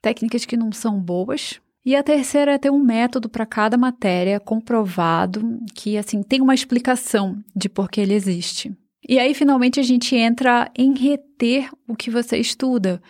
técnicas 0.00 0.44
que 0.44 0.56
não 0.56 0.70
são 0.72 1.00
boas. 1.00 1.60
E 1.84 1.94
a 1.94 2.02
terceira 2.02 2.52
é 2.52 2.58
ter 2.58 2.70
um 2.70 2.82
método 2.82 3.28
para 3.28 3.46
cada 3.46 3.76
matéria 3.76 4.40
comprovado, 4.40 5.60
que 5.74 5.96
assim 5.96 6.22
tem 6.22 6.40
uma 6.40 6.54
explicação 6.54 7.38
de 7.54 7.68
por 7.68 7.88
que 7.88 8.00
ele 8.00 8.14
existe. 8.14 8.76
E 9.08 9.20
aí 9.20 9.32
finalmente 9.34 9.78
a 9.78 9.84
gente 9.84 10.16
entra 10.16 10.68
em 10.76 10.98
reter 10.98 11.70
o 11.86 11.94
que 11.94 12.10
você 12.10 12.38
estuda, 12.38 13.00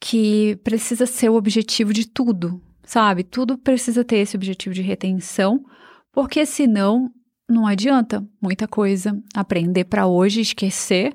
que 0.00 0.56
precisa 0.64 1.06
ser 1.06 1.28
o 1.28 1.36
objetivo 1.36 1.92
de 1.92 2.08
tudo, 2.08 2.60
sabe? 2.82 3.22
Tudo 3.22 3.56
precisa 3.56 4.04
ter 4.04 4.16
esse 4.16 4.36
objetivo 4.36 4.74
de 4.74 4.82
retenção, 4.82 5.64
porque 6.12 6.44
senão 6.44 7.08
não 7.48 7.66
adianta 7.66 8.26
muita 8.40 8.66
coisa 8.66 9.20
aprender 9.34 9.84
para 9.84 10.06
hoje, 10.06 10.40
esquecer 10.40 11.14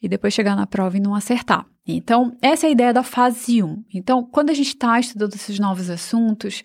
e 0.00 0.08
depois 0.08 0.34
chegar 0.34 0.56
na 0.56 0.66
prova 0.66 0.96
e 0.96 1.00
não 1.00 1.14
acertar. 1.14 1.66
Então, 1.86 2.36
essa 2.40 2.66
é 2.66 2.68
a 2.68 2.72
ideia 2.72 2.92
da 2.92 3.02
fase 3.02 3.62
1. 3.62 3.84
Então, 3.92 4.22
quando 4.24 4.50
a 4.50 4.54
gente 4.54 4.68
está 4.68 4.98
estudando 5.00 5.34
esses 5.34 5.58
novos 5.58 5.90
assuntos, 5.90 6.62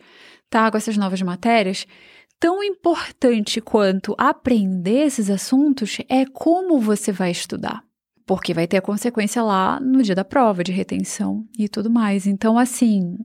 tá 0.50 0.70
com 0.70 0.78
essas 0.78 0.98
novas 0.98 1.22
matérias, 1.22 1.88
tão 2.40 2.64
importante 2.64 3.60
quanto 3.62 4.16
aprender 4.18 5.06
esses 5.06 5.30
assuntos 5.30 5.98
é 6.08 6.26
como 6.26 6.80
você 6.80 7.12
vai 7.12 7.32
estudar. 7.32 7.84
Porque 8.26 8.54
vai 8.54 8.68
ter 8.68 8.78
a 8.78 8.82
consequência 8.82 9.42
lá 9.42 9.80
no 9.80 10.04
dia 10.04 10.14
da 10.14 10.26
prova, 10.26 10.64
de 10.64 10.72
retenção 10.72 11.46
e 11.58 11.70
tudo 11.70 11.90
mais. 11.90 12.28
Então, 12.28 12.58
assim, 12.58 13.18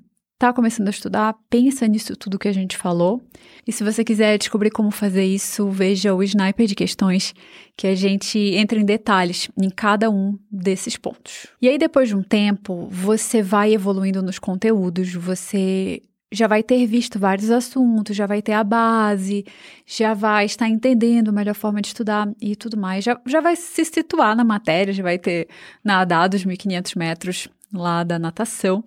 está 0.43 0.53
começando 0.53 0.89
a 0.89 0.91
estudar, 0.91 1.37
pensa 1.49 1.87
nisso 1.87 2.17
tudo 2.17 2.39
que 2.39 2.49
a 2.49 2.53
gente 2.53 2.77
falou. 2.77 3.23
E 3.65 3.71
se 3.71 3.85
você 3.85 4.03
quiser 4.03 4.37
descobrir 4.37 4.71
como 4.71 4.91
fazer 4.91 5.25
isso, 5.25 5.71
veja 5.71 6.13
o 6.13 6.21
Sniper 6.21 6.67
de 6.67 6.75
Questões, 6.75 7.33
que 7.77 7.87
a 7.87 7.95
gente 7.95 8.39
entra 8.39 8.77
em 8.77 8.85
detalhes 8.85 9.49
em 9.57 9.71
cada 9.71 10.11
um 10.11 10.37
desses 10.51 10.97
pontos. 10.97 11.47
E 11.61 11.69
aí, 11.69 11.79
depois 11.79 12.09
de 12.09 12.17
um 12.17 12.25
tempo, 12.25 12.89
você 12.91 13.41
vai 13.41 13.73
evoluindo 13.73 14.21
nos 14.21 14.41
conteúdos, 14.41 15.15
você 15.15 16.03
já 16.33 16.49
vai 16.49 16.63
ter 16.65 16.87
visto 16.87 17.21
vários 17.21 17.51
assuntos, 17.51 18.17
já 18.17 18.27
vai 18.27 18.43
ter 18.43 18.55
a 18.55 18.65
base, 18.65 19.45
já 19.87 20.13
vai 20.13 20.47
estar 20.47 20.69
entendendo 20.69 21.29
a 21.29 21.33
melhor 21.33 21.55
forma 21.55 21.81
de 21.81 21.89
estudar 21.89 22.29
e 22.41 22.57
tudo 22.57 22.77
mais. 22.77 23.05
Já, 23.05 23.21
já 23.27 23.41
vai 23.41 23.55
se 23.55 23.85
situar 23.85 24.35
na 24.35 24.43
matéria, 24.43 24.93
já 24.93 25.05
vai 25.05 25.19
ter 25.19 25.47
nadado 25.85 26.35
os 26.35 26.45
1.500 26.45 26.97
metros 26.97 27.49
lá 27.73 28.03
da 28.05 28.19
natação. 28.19 28.85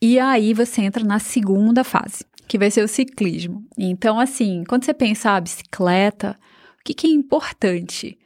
E 0.00 0.18
aí 0.18 0.52
você 0.52 0.82
entra 0.82 1.04
na 1.04 1.18
segunda 1.18 1.82
fase, 1.82 2.24
que 2.46 2.58
vai 2.58 2.70
ser 2.70 2.82
o 2.82 2.88
ciclismo. 2.88 3.64
Então, 3.78 4.18
assim, 4.18 4.64
quando 4.68 4.84
você 4.84 4.94
pensa 4.94 5.30
a 5.30 5.40
bicicleta, 5.40 6.38
o 6.80 6.84
que, 6.84 6.94
que 6.94 7.06
é 7.06 7.10
importante? 7.10 8.18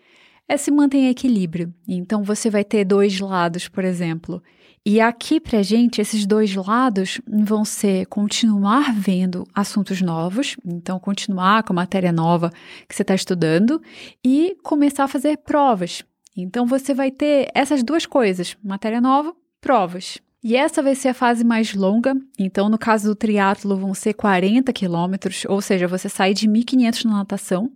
É 0.48 0.56
se 0.56 0.70
manter 0.70 0.98
em 0.98 1.08
equilíbrio. 1.08 1.72
Então, 1.86 2.22
você 2.22 2.50
vai 2.50 2.64
ter 2.64 2.84
dois 2.84 3.20
lados, 3.20 3.68
por 3.68 3.84
exemplo. 3.84 4.42
E 4.84 4.98
aqui 4.98 5.38
pra 5.38 5.62
gente, 5.62 6.00
esses 6.00 6.24
dois 6.26 6.54
lados 6.54 7.20
vão 7.26 7.66
ser 7.66 8.06
continuar 8.06 8.94
vendo 8.94 9.46
assuntos 9.54 10.00
novos, 10.00 10.56
então 10.64 10.98
continuar 10.98 11.62
com 11.62 11.74
a 11.74 11.76
matéria 11.76 12.10
nova 12.10 12.50
que 12.88 12.94
você 12.94 13.02
está 13.02 13.14
estudando 13.14 13.80
e 14.24 14.56
começar 14.62 15.04
a 15.04 15.08
fazer 15.08 15.36
provas. 15.36 16.02
Então 16.34 16.66
você 16.66 16.94
vai 16.94 17.10
ter 17.10 17.50
essas 17.54 17.82
duas 17.82 18.06
coisas, 18.06 18.56
matéria 18.64 19.02
nova 19.02 19.34
provas. 19.60 20.18
E 20.42 20.56
essa 20.56 20.82
vai 20.82 20.94
ser 20.94 21.08
a 21.08 21.14
fase 21.14 21.44
mais 21.44 21.74
longa. 21.74 22.16
Então, 22.38 22.70
no 22.70 22.78
caso 22.78 23.08
do 23.08 23.14
triatlo, 23.14 23.76
vão 23.76 23.92
ser 23.92 24.14
40 24.14 24.72
quilômetros, 24.72 25.44
ou 25.46 25.60
seja, 25.60 25.86
você 25.86 26.08
sai 26.08 26.32
de 26.32 26.48
1.500 26.48 27.04
na 27.04 27.18
natação 27.18 27.70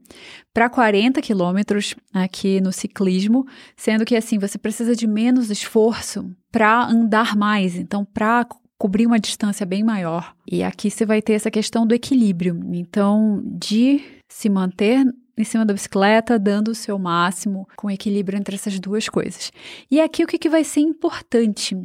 para 0.52 0.70
40 0.70 1.20
quilômetros 1.20 1.94
aqui 2.12 2.62
no 2.62 2.72
ciclismo, 2.72 3.46
sendo 3.76 4.04
que 4.06 4.16
assim 4.16 4.38
você 4.38 4.56
precisa 4.56 4.96
de 4.96 5.06
menos 5.06 5.50
esforço 5.50 6.30
para 6.50 6.86
andar 6.86 7.36
mais. 7.36 7.76
Então, 7.76 8.02
para 8.02 8.46
cobrir 8.78 9.06
uma 9.06 9.20
distância 9.20 9.66
bem 9.66 9.84
maior. 9.84 10.34
E 10.50 10.62
aqui 10.62 10.90
você 10.90 11.04
vai 11.04 11.20
ter 11.20 11.34
essa 11.34 11.50
questão 11.50 11.86
do 11.86 11.94
equilíbrio. 11.94 12.58
Então, 12.72 13.42
de 13.44 14.00
se 14.28 14.48
manter 14.48 15.04
em 15.36 15.44
cima 15.44 15.64
da 15.64 15.74
bicicleta, 15.74 16.38
dando 16.38 16.68
o 16.68 16.74
seu 16.74 16.98
máximo, 16.98 17.68
com 17.76 17.90
equilíbrio 17.90 18.38
entre 18.38 18.54
essas 18.54 18.78
duas 18.78 19.08
coisas. 19.08 19.50
E 19.90 20.00
aqui 20.00 20.24
o 20.24 20.26
que, 20.26 20.38
que 20.38 20.48
vai 20.48 20.64
ser 20.64 20.80
importante? 20.80 21.76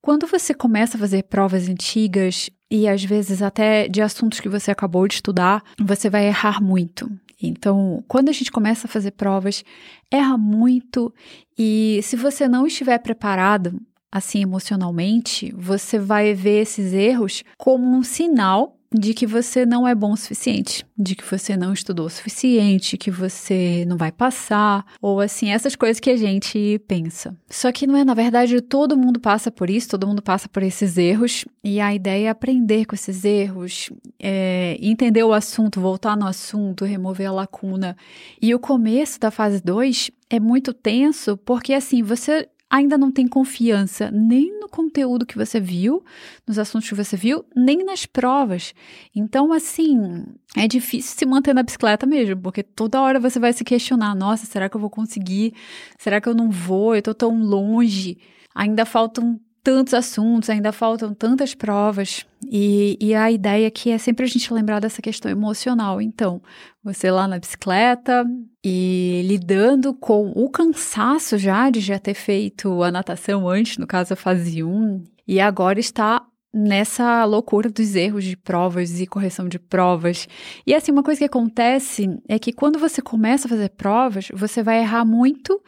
Quando 0.00 0.26
você 0.26 0.54
começa 0.54 0.96
a 0.96 1.00
fazer 1.00 1.24
provas 1.24 1.68
antigas, 1.68 2.50
e 2.70 2.86
às 2.86 3.02
vezes 3.02 3.40
até 3.40 3.88
de 3.88 4.02
assuntos 4.02 4.40
que 4.40 4.48
você 4.48 4.70
acabou 4.70 5.06
de 5.08 5.14
estudar, 5.14 5.62
você 5.80 6.10
vai 6.10 6.26
errar 6.26 6.62
muito. 6.62 7.10
Então, 7.40 8.04
quando 8.08 8.28
a 8.28 8.32
gente 8.32 8.50
começa 8.50 8.86
a 8.86 8.90
fazer 8.90 9.12
provas, 9.12 9.64
erra 10.10 10.36
muito 10.36 11.14
e 11.56 12.00
se 12.02 12.16
você 12.16 12.48
não 12.48 12.66
estiver 12.66 12.98
preparado 12.98 13.80
assim 14.10 14.42
emocionalmente, 14.42 15.54
você 15.56 15.98
vai 15.98 16.34
ver 16.34 16.62
esses 16.62 16.92
erros 16.92 17.44
como 17.56 17.96
um 17.96 18.02
sinal 18.02 18.77
de 18.92 19.12
que 19.12 19.26
você 19.26 19.66
não 19.66 19.86
é 19.86 19.94
bom 19.94 20.12
o 20.12 20.16
suficiente, 20.16 20.86
de 20.96 21.14
que 21.14 21.24
você 21.24 21.56
não 21.56 21.72
estudou 21.72 22.06
o 22.06 22.10
suficiente, 22.10 22.96
que 22.96 23.10
você 23.10 23.84
não 23.86 23.96
vai 23.96 24.10
passar, 24.10 24.84
ou 25.00 25.20
assim, 25.20 25.50
essas 25.50 25.76
coisas 25.76 26.00
que 26.00 26.08
a 26.08 26.16
gente 26.16 26.80
pensa. 26.88 27.36
Só 27.50 27.70
que 27.70 27.86
não 27.86 27.96
é, 27.96 28.04
na 28.04 28.14
verdade, 28.14 28.60
todo 28.62 28.96
mundo 28.96 29.20
passa 29.20 29.50
por 29.50 29.68
isso, 29.68 29.90
todo 29.90 30.06
mundo 30.06 30.22
passa 30.22 30.48
por 30.48 30.62
esses 30.62 30.96
erros, 30.96 31.44
e 31.62 31.80
a 31.80 31.94
ideia 31.94 32.28
é 32.28 32.30
aprender 32.30 32.86
com 32.86 32.94
esses 32.94 33.24
erros, 33.24 33.90
é, 34.18 34.78
entender 34.80 35.22
o 35.22 35.34
assunto, 35.34 35.80
voltar 35.80 36.16
no 36.16 36.26
assunto, 36.26 36.84
remover 36.84 37.28
a 37.28 37.32
lacuna. 37.32 37.96
E 38.40 38.54
o 38.54 38.58
começo 38.58 39.20
da 39.20 39.30
fase 39.30 39.62
2 39.62 40.10
é 40.30 40.40
muito 40.40 40.72
tenso, 40.72 41.36
porque 41.36 41.74
assim, 41.74 42.02
você 42.02 42.48
ainda 42.70 42.98
não 42.98 43.10
tem 43.10 43.26
confiança 43.26 44.10
nem 44.10 44.58
no 44.60 44.68
conteúdo 44.68 45.24
que 45.26 45.36
você 45.36 45.58
viu, 45.58 46.04
nos 46.46 46.58
assuntos 46.58 46.88
que 46.88 46.94
você 46.94 47.16
viu, 47.16 47.44
nem 47.56 47.84
nas 47.84 48.04
provas. 48.04 48.74
Então, 49.14 49.52
assim, 49.52 50.26
é 50.56 50.68
difícil 50.68 51.16
se 51.16 51.26
manter 51.26 51.54
na 51.54 51.62
bicicleta 51.62 52.06
mesmo, 52.06 52.36
porque 52.40 52.62
toda 52.62 53.00
hora 53.00 53.18
você 53.18 53.38
vai 53.38 53.52
se 53.52 53.64
questionar: 53.64 54.14
nossa, 54.14 54.46
será 54.46 54.68
que 54.68 54.76
eu 54.76 54.80
vou 54.80 54.90
conseguir? 54.90 55.54
Será 55.98 56.20
que 56.20 56.28
eu 56.28 56.34
não 56.34 56.50
vou? 56.50 56.94
Eu 56.94 57.02
tô 57.02 57.14
tão 57.14 57.40
longe. 57.42 58.18
Ainda 58.54 58.84
faltam 58.84 59.40
tantos 59.62 59.94
assuntos, 59.94 60.50
ainda 60.50 60.72
faltam 60.72 61.12
tantas 61.12 61.54
provas. 61.54 62.24
E, 62.50 62.96
e, 63.00 63.14
a 63.14 63.30
ideia 63.30 63.68
aqui 63.68 63.90
é 63.90 63.98
sempre 63.98 64.24
a 64.24 64.28
gente 64.28 64.52
lembrar 64.52 64.80
dessa 64.80 65.02
questão 65.02 65.30
emocional. 65.30 66.00
Então, 66.00 66.40
você 66.82 67.10
lá 67.10 67.26
na 67.26 67.38
bicicleta 67.38 68.24
e 68.64 69.22
lidando 69.26 69.92
com 69.94 70.30
o 70.34 70.48
cansaço 70.48 71.36
já 71.36 71.68
de 71.70 71.80
já 71.80 71.98
ter 71.98 72.14
feito 72.14 72.82
a 72.82 72.90
natação 72.90 73.48
antes, 73.48 73.76
no 73.76 73.86
caso 73.86 74.14
a 74.14 74.16
fase 74.16 74.62
1, 74.62 75.02
e 75.26 75.40
agora 75.40 75.78
está 75.78 76.24
nessa 76.52 77.24
loucura 77.24 77.68
dos 77.68 77.94
erros 77.94 78.24
de 78.24 78.36
provas 78.36 79.00
e 79.00 79.06
correção 79.06 79.48
de 79.48 79.58
provas. 79.58 80.26
E 80.66 80.74
assim, 80.74 80.90
uma 80.90 81.02
coisa 81.02 81.18
que 81.18 81.24
acontece 81.24 82.08
é 82.28 82.38
que 82.38 82.52
quando 82.52 82.78
você 82.78 83.02
começa 83.02 83.46
a 83.46 83.50
fazer 83.50 83.70
provas, 83.70 84.28
você 84.32 84.62
vai 84.62 84.80
errar 84.80 85.04
muito 85.04 85.60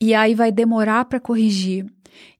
e 0.00 0.14
aí 0.14 0.34
vai 0.34 0.50
demorar 0.50 1.04
para 1.04 1.20
corrigir. 1.20 1.86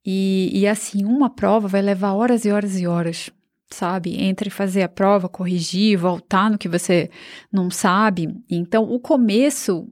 E, 0.05 0.51
e 0.53 0.67
assim, 0.67 1.05
uma 1.05 1.31
prova 1.31 1.67
vai 1.67 1.81
levar 1.81 2.13
horas 2.13 2.45
e 2.45 2.51
horas 2.51 2.79
e 2.79 2.87
horas, 2.87 3.31
sabe? 3.71 4.23
Entre 4.23 4.51
fazer 4.51 4.83
a 4.83 4.89
prova, 4.89 5.29
corrigir, 5.29 5.97
voltar 5.97 6.51
no 6.51 6.59
que 6.59 6.69
você 6.69 7.11
não 7.51 7.71
sabe. 7.71 8.29
Então, 8.51 8.85
o 8.85 9.01
começo 9.01 9.89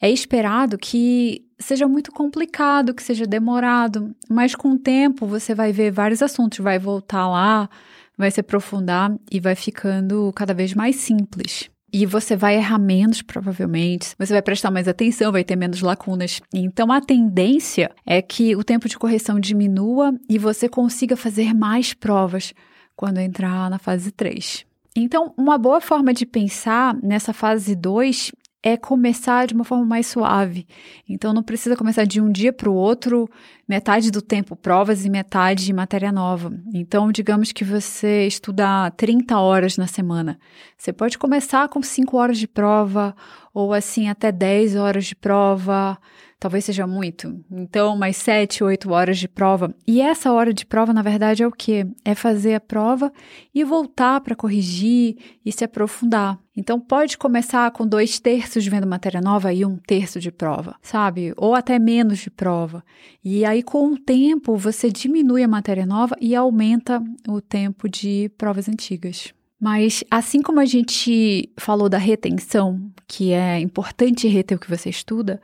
é 0.00 0.10
esperado 0.10 0.78
que 0.78 1.44
seja 1.58 1.88
muito 1.88 2.12
complicado, 2.12 2.94
que 2.94 3.02
seja 3.02 3.26
demorado, 3.26 4.14
mas 4.28 4.54
com 4.54 4.72
o 4.72 4.78
tempo 4.78 5.26
você 5.26 5.54
vai 5.54 5.72
ver 5.72 5.90
vários 5.90 6.22
assuntos, 6.22 6.58
vai 6.58 6.78
voltar 6.78 7.28
lá, 7.28 7.68
vai 8.16 8.30
se 8.30 8.40
aprofundar 8.40 9.14
e 9.30 9.40
vai 9.40 9.54
ficando 9.54 10.32
cada 10.34 10.54
vez 10.54 10.74
mais 10.74 10.96
simples. 10.96 11.70
E 11.92 12.04
você 12.04 12.36
vai 12.36 12.56
errar 12.56 12.78
menos, 12.78 13.22
provavelmente. 13.22 14.14
Você 14.18 14.32
vai 14.32 14.42
prestar 14.42 14.70
mais 14.70 14.88
atenção, 14.88 15.32
vai 15.32 15.44
ter 15.44 15.56
menos 15.56 15.80
lacunas. 15.80 16.40
Então, 16.52 16.90
a 16.92 17.00
tendência 17.00 17.90
é 18.04 18.20
que 18.20 18.56
o 18.56 18.64
tempo 18.64 18.88
de 18.88 18.98
correção 18.98 19.38
diminua 19.38 20.12
e 20.28 20.38
você 20.38 20.68
consiga 20.68 21.16
fazer 21.16 21.54
mais 21.54 21.94
provas 21.94 22.52
quando 22.94 23.18
entrar 23.18 23.70
na 23.70 23.78
fase 23.78 24.10
3. 24.10 24.64
Então, 24.96 25.34
uma 25.36 25.58
boa 25.58 25.80
forma 25.80 26.12
de 26.12 26.24
pensar 26.24 26.96
nessa 27.02 27.32
fase 27.32 27.74
2 27.74 28.32
é 28.62 28.76
começar 28.76 29.46
de 29.46 29.54
uma 29.54 29.64
forma 29.64 29.84
mais 29.84 30.06
suave. 30.06 30.66
Então 31.08 31.32
não 31.32 31.42
precisa 31.42 31.76
começar 31.76 32.04
de 32.04 32.20
um 32.20 32.30
dia 32.30 32.52
para 32.52 32.68
o 32.68 32.74
outro, 32.74 33.28
metade 33.68 34.10
do 34.10 34.20
tempo 34.20 34.56
provas 34.56 35.04
e 35.04 35.10
metade 35.10 35.72
matéria 35.72 36.10
nova. 36.10 36.52
Então, 36.74 37.12
digamos 37.12 37.52
que 37.52 37.64
você 37.64 38.26
estuda 38.26 38.90
30 38.90 39.38
horas 39.38 39.76
na 39.76 39.86
semana. 39.86 40.38
Você 40.76 40.92
pode 40.92 41.18
começar 41.18 41.68
com 41.68 41.82
5 41.82 42.16
horas 42.16 42.38
de 42.38 42.48
prova, 42.48 43.14
ou 43.54 43.72
assim 43.72 44.08
até 44.08 44.32
10 44.32 44.76
horas 44.76 45.06
de 45.06 45.14
prova 45.14 45.98
talvez 46.38 46.64
seja 46.64 46.86
muito. 46.86 47.44
Então, 47.50 47.96
mais 47.96 48.16
7, 48.16 48.62
8 48.62 48.90
horas 48.90 49.18
de 49.18 49.28
prova. 49.28 49.74
E 49.86 50.00
essa 50.00 50.32
hora 50.32 50.52
de 50.52 50.66
prova, 50.66 50.92
na 50.92 51.02
verdade, 51.02 51.42
é 51.42 51.46
o 51.46 51.52
quê? 51.52 51.86
É 52.04 52.14
fazer 52.14 52.54
a 52.54 52.60
prova 52.60 53.12
e 53.54 53.64
voltar 53.64 54.20
para 54.20 54.36
corrigir 54.36 55.16
e 55.44 55.50
se 55.50 55.64
aprofundar. 55.64 56.38
Então, 56.56 56.80
pode 56.80 57.18
começar 57.18 57.70
com 57.70 57.86
dois 57.86 58.18
terços 58.18 58.66
vendo 58.66 58.86
matéria 58.86 59.20
nova 59.20 59.52
e 59.52 59.64
um 59.64 59.76
terço 59.76 60.18
de 60.20 60.30
prova, 60.30 60.76
sabe? 60.80 61.32
Ou 61.36 61.54
até 61.54 61.78
menos 61.78 62.18
de 62.18 62.30
prova. 62.30 62.82
E 63.24 63.44
aí, 63.44 63.62
com 63.62 63.92
o 63.92 63.98
tempo, 63.98 64.56
você 64.56 64.90
diminui 64.90 65.42
a 65.42 65.48
matéria 65.48 65.84
nova 65.84 66.16
e 66.20 66.34
aumenta 66.34 67.02
o 67.28 67.40
tempo 67.40 67.88
de 67.88 68.30
provas 68.38 68.68
antigas. 68.68 69.34
Mas 69.58 70.04
assim 70.10 70.42
como 70.42 70.60
a 70.60 70.66
gente 70.66 71.50
falou 71.56 71.88
da 71.88 71.96
retenção, 71.96 72.90
que 73.08 73.32
é 73.32 73.58
importante 73.58 74.28
reter 74.28 74.56
o 74.56 74.60
que 74.60 74.68
você 74.68 74.90
estuda, 74.90 75.40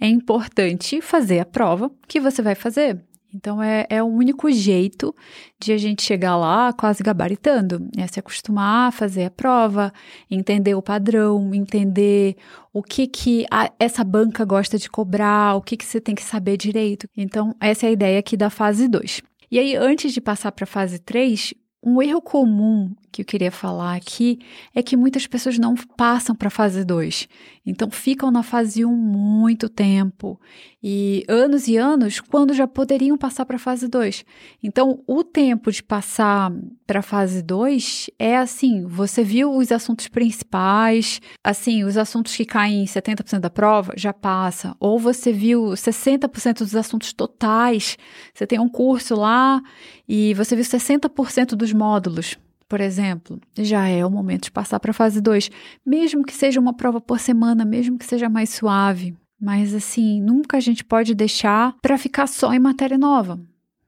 é 0.00 0.06
importante 0.06 1.00
fazer 1.00 1.40
a 1.40 1.44
prova 1.44 1.90
que 2.06 2.20
você 2.20 2.42
vai 2.42 2.54
fazer. 2.54 3.02
Então, 3.34 3.60
é, 3.60 3.84
é 3.90 4.00
o 4.00 4.06
único 4.06 4.50
jeito 4.52 5.12
de 5.60 5.72
a 5.72 5.76
gente 5.76 6.02
chegar 6.02 6.36
lá 6.36 6.72
quase 6.72 7.02
gabaritando. 7.02 7.88
É 7.96 8.06
se 8.06 8.20
acostumar 8.20 8.88
a 8.88 8.92
fazer 8.92 9.24
a 9.24 9.30
prova, 9.30 9.92
entender 10.30 10.76
o 10.76 10.82
padrão, 10.82 11.52
entender 11.52 12.36
o 12.72 12.80
que, 12.80 13.08
que 13.08 13.44
a, 13.50 13.72
essa 13.78 14.04
banca 14.04 14.44
gosta 14.44 14.78
de 14.78 14.88
cobrar, 14.88 15.56
o 15.56 15.60
que, 15.60 15.76
que 15.76 15.84
você 15.84 16.00
tem 16.00 16.14
que 16.14 16.22
saber 16.22 16.56
direito. 16.56 17.08
Então, 17.16 17.56
essa 17.60 17.86
é 17.86 17.88
a 17.88 17.92
ideia 17.92 18.18
aqui 18.20 18.36
da 18.36 18.50
fase 18.50 18.86
2. 18.86 19.20
E 19.50 19.58
aí, 19.58 19.74
antes 19.74 20.12
de 20.12 20.20
passar 20.20 20.52
para 20.52 20.64
a 20.64 20.68
fase 20.68 21.00
3, 21.00 21.54
um 21.82 22.00
erro 22.00 22.22
comum 22.22 22.94
que 23.14 23.22
eu 23.22 23.24
queria 23.24 23.52
falar 23.52 23.94
aqui 23.94 24.40
é 24.74 24.82
que 24.82 24.96
muitas 24.96 25.24
pessoas 25.24 25.56
não 25.56 25.76
passam 25.76 26.34
para 26.34 26.48
a 26.48 26.50
fase 26.50 26.84
2. 26.84 27.28
Então 27.64 27.88
ficam 27.88 28.28
na 28.28 28.42
fase 28.42 28.84
1 28.84 28.90
um 28.90 28.96
muito 28.96 29.68
tempo 29.68 30.38
e 30.82 31.24
anos 31.28 31.68
e 31.68 31.76
anos 31.76 32.18
quando 32.18 32.52
já 32.52 32.66
poderiam 32.66 33.16
passar 33.16 33.46
para 33.46 33.54
a 33.54 33.58
fase 33.60 33.86
2. 33.86 34.24
Então 34.60 35.00
o 35.06 35.22
tempo 35.22 35.70
de 35.70 35.80
passar 35.80 36.52
para 36.84 36.98
a 36.98 37.02
fase 37.02 37.40
2 37.40 38.10
é 38.18 38.36
assim, 38.36 38.84
você 38.84 39.22
viu 39.22 39.56
os 39.56 39.70
assuntos 39.70 40.08
principais, 40.08 41.20
assim, 41.42 41.84
os 41.84 41.96
assuntos 41.96 42.34
que 42.34 42.44
caem 42.44 42.82
em 42.82 42.86
70% 42.86 43.38
da 43.38 43.50
prova, 43.50 43.94
já 43.96 44.12
passa. 44.12 44.74
Ou 44.80 44.98
você 44.98 45.32
viu 45.32 45.66
60% 45.66 46.58
dos 46.58 46.74
assuntos 46.74 47.12
totais. 47.12 47.96
Você 48.34 48.44
tem 48.44 48.58
um 48.58 48.68
curso 48.68 49.14
lá 49.14 49.62
e 50.08 50.34
você 50.34 50.56
viu 50.56 50.64
60% 50.64 51.54
dos 51.54 51.72
módulos 51.72 52.36
por 52.68 52.80
exemplo, 52.80 53.40
já 53.56 53.86
é 53.86 54.04
o 54.04 54.10
momento 54.10 54.44
de 54.44 54.50
passar 54.50 54.80
para 54.80 54.90
a 54.90 54.94
fase 54.94 55.20
2, 55.20 55.50
mesmo 55.84 56.24
que 56.24 56.34
seja 56.34 56.60
uma 56.60 56.74
prova 56.74 57.00
por 57.00 57.18
semana, 57.18 57.64
mesmo 57.64 57.98
que 57.98 58.04
seja 58.04 58.28
mais 58.28 58.50
suave. 58.50 59.16
Mas 59.40 59.74
assim, 59.74 60.20
nunca 60.20 60.56
a 60.56 60.60
gente 60.60 60.84
pode 60.84 61.14
deixar 61.14 61.74
para 61.82 61.98
ficar 61.98 62.26
só 62.26 62.52
em 62.52 62.58
matéria 62.58 62.96
nova, 62.96 63.38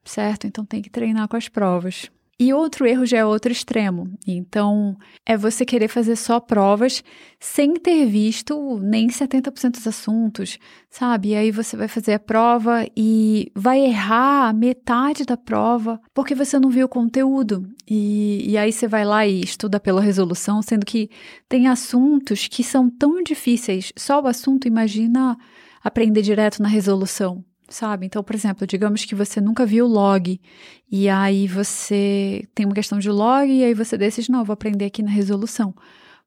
certo? 0.04 0.47
Então 0.47 0.64
tem 0.64 0.83
que 0.83 0.90
treinar 0.90 1.28
com 1.28 1.37
as 1.37 1.49
provas. 1.49 2.11
E 2.38 2.52
outro 2.52 2.87
erro 2.87 3.07
já 3.07 3.19
é 3.19 3.25
outro 3.25 3.50
extremo. 3.50 4.11
Então, 4.26 4.95
é 5.25 5.38
você 5.38 5.64
querer 5.64 5.88
fazer 5.88 6.16
só 6.16 6.38
provas 6.38 7.02
sem 7.41 7.75
ter 7.75 8.04
visto 8.04 8.78
nem 8.78 9.08
70% 9.08 9.71
dos 9.71 9.87
assuntos, 9.87 10.58
sabe? 10.91 11.30
E 11.30 11.34
aí 11.34 11.50
você 11.50 11.78
vai 11.78 11.89
fazer 11.89 12.13
a 12.13 12.19
prova 12.19 12.87
e 12.95 13.50
vai 13.54 13.80
errar 13.80 14.54
metade 14.54 15.25
da 15.25 15.37
prova 15.37 15.99
porque 16.13 16.34
você 16.34 16.58
não 16.58 16.69
viu 16.69 16.84
o 16.84 16.91
conteúdo. 16.91 17.67
E, 17.89 18.50
e 18.50 18.58
aí 18.58 18.71
você 18.71 18.87
vai 18.87 19.06
lá 19.06 19.26
e 19.26 19.41
estuda 19.41 19.80
pela 19.80 20.02
resolução, 20.02 20.60
sendo 20.60 20.84
que 20.84 21.08
tem 21.49 21.69
assuntos 21.69 22.49
que 22.49 22.63
são 22.63 22.91
tão 22.91 23.23
difíceis. 23.23 23.95
Só 23.97 24.21
o 24.21 24.26
assunto, 24.26 24.69
imagina 24.69 25.39
aprender 25.82 26.21
direto 26.21 26.60
na 26.60 26.69
resolução 26.69 27.43
sabe? 27.69 28.07
Então, 28.07 28.23
por 28.23 28.35
exemplo, 28.35 28.67
digamos 28.67 29.05
que 29.05 29.15
você 29.15 29.41
nunca 29.41 29.67
viu 29.67 29.87
log 29.87 30.41
e 30.91 31.09
aí 31.09 31.47
você 31.47 32.47
tem 32.55 32.67
uma 32.67 32.75
questão 32.75 32.99
de 32.99 33.11
log 33.11 33.50
e 33.50 33.65
aí 33.65 33.75
você 33.75 33.99
decide, 33.99 34.31
não, 34.31 34.45
vou 34.45 34.55
aprender 34.55 34.87
aqui 34.87 35.02
na 35.02 35.11
resolução. 35.11 35.75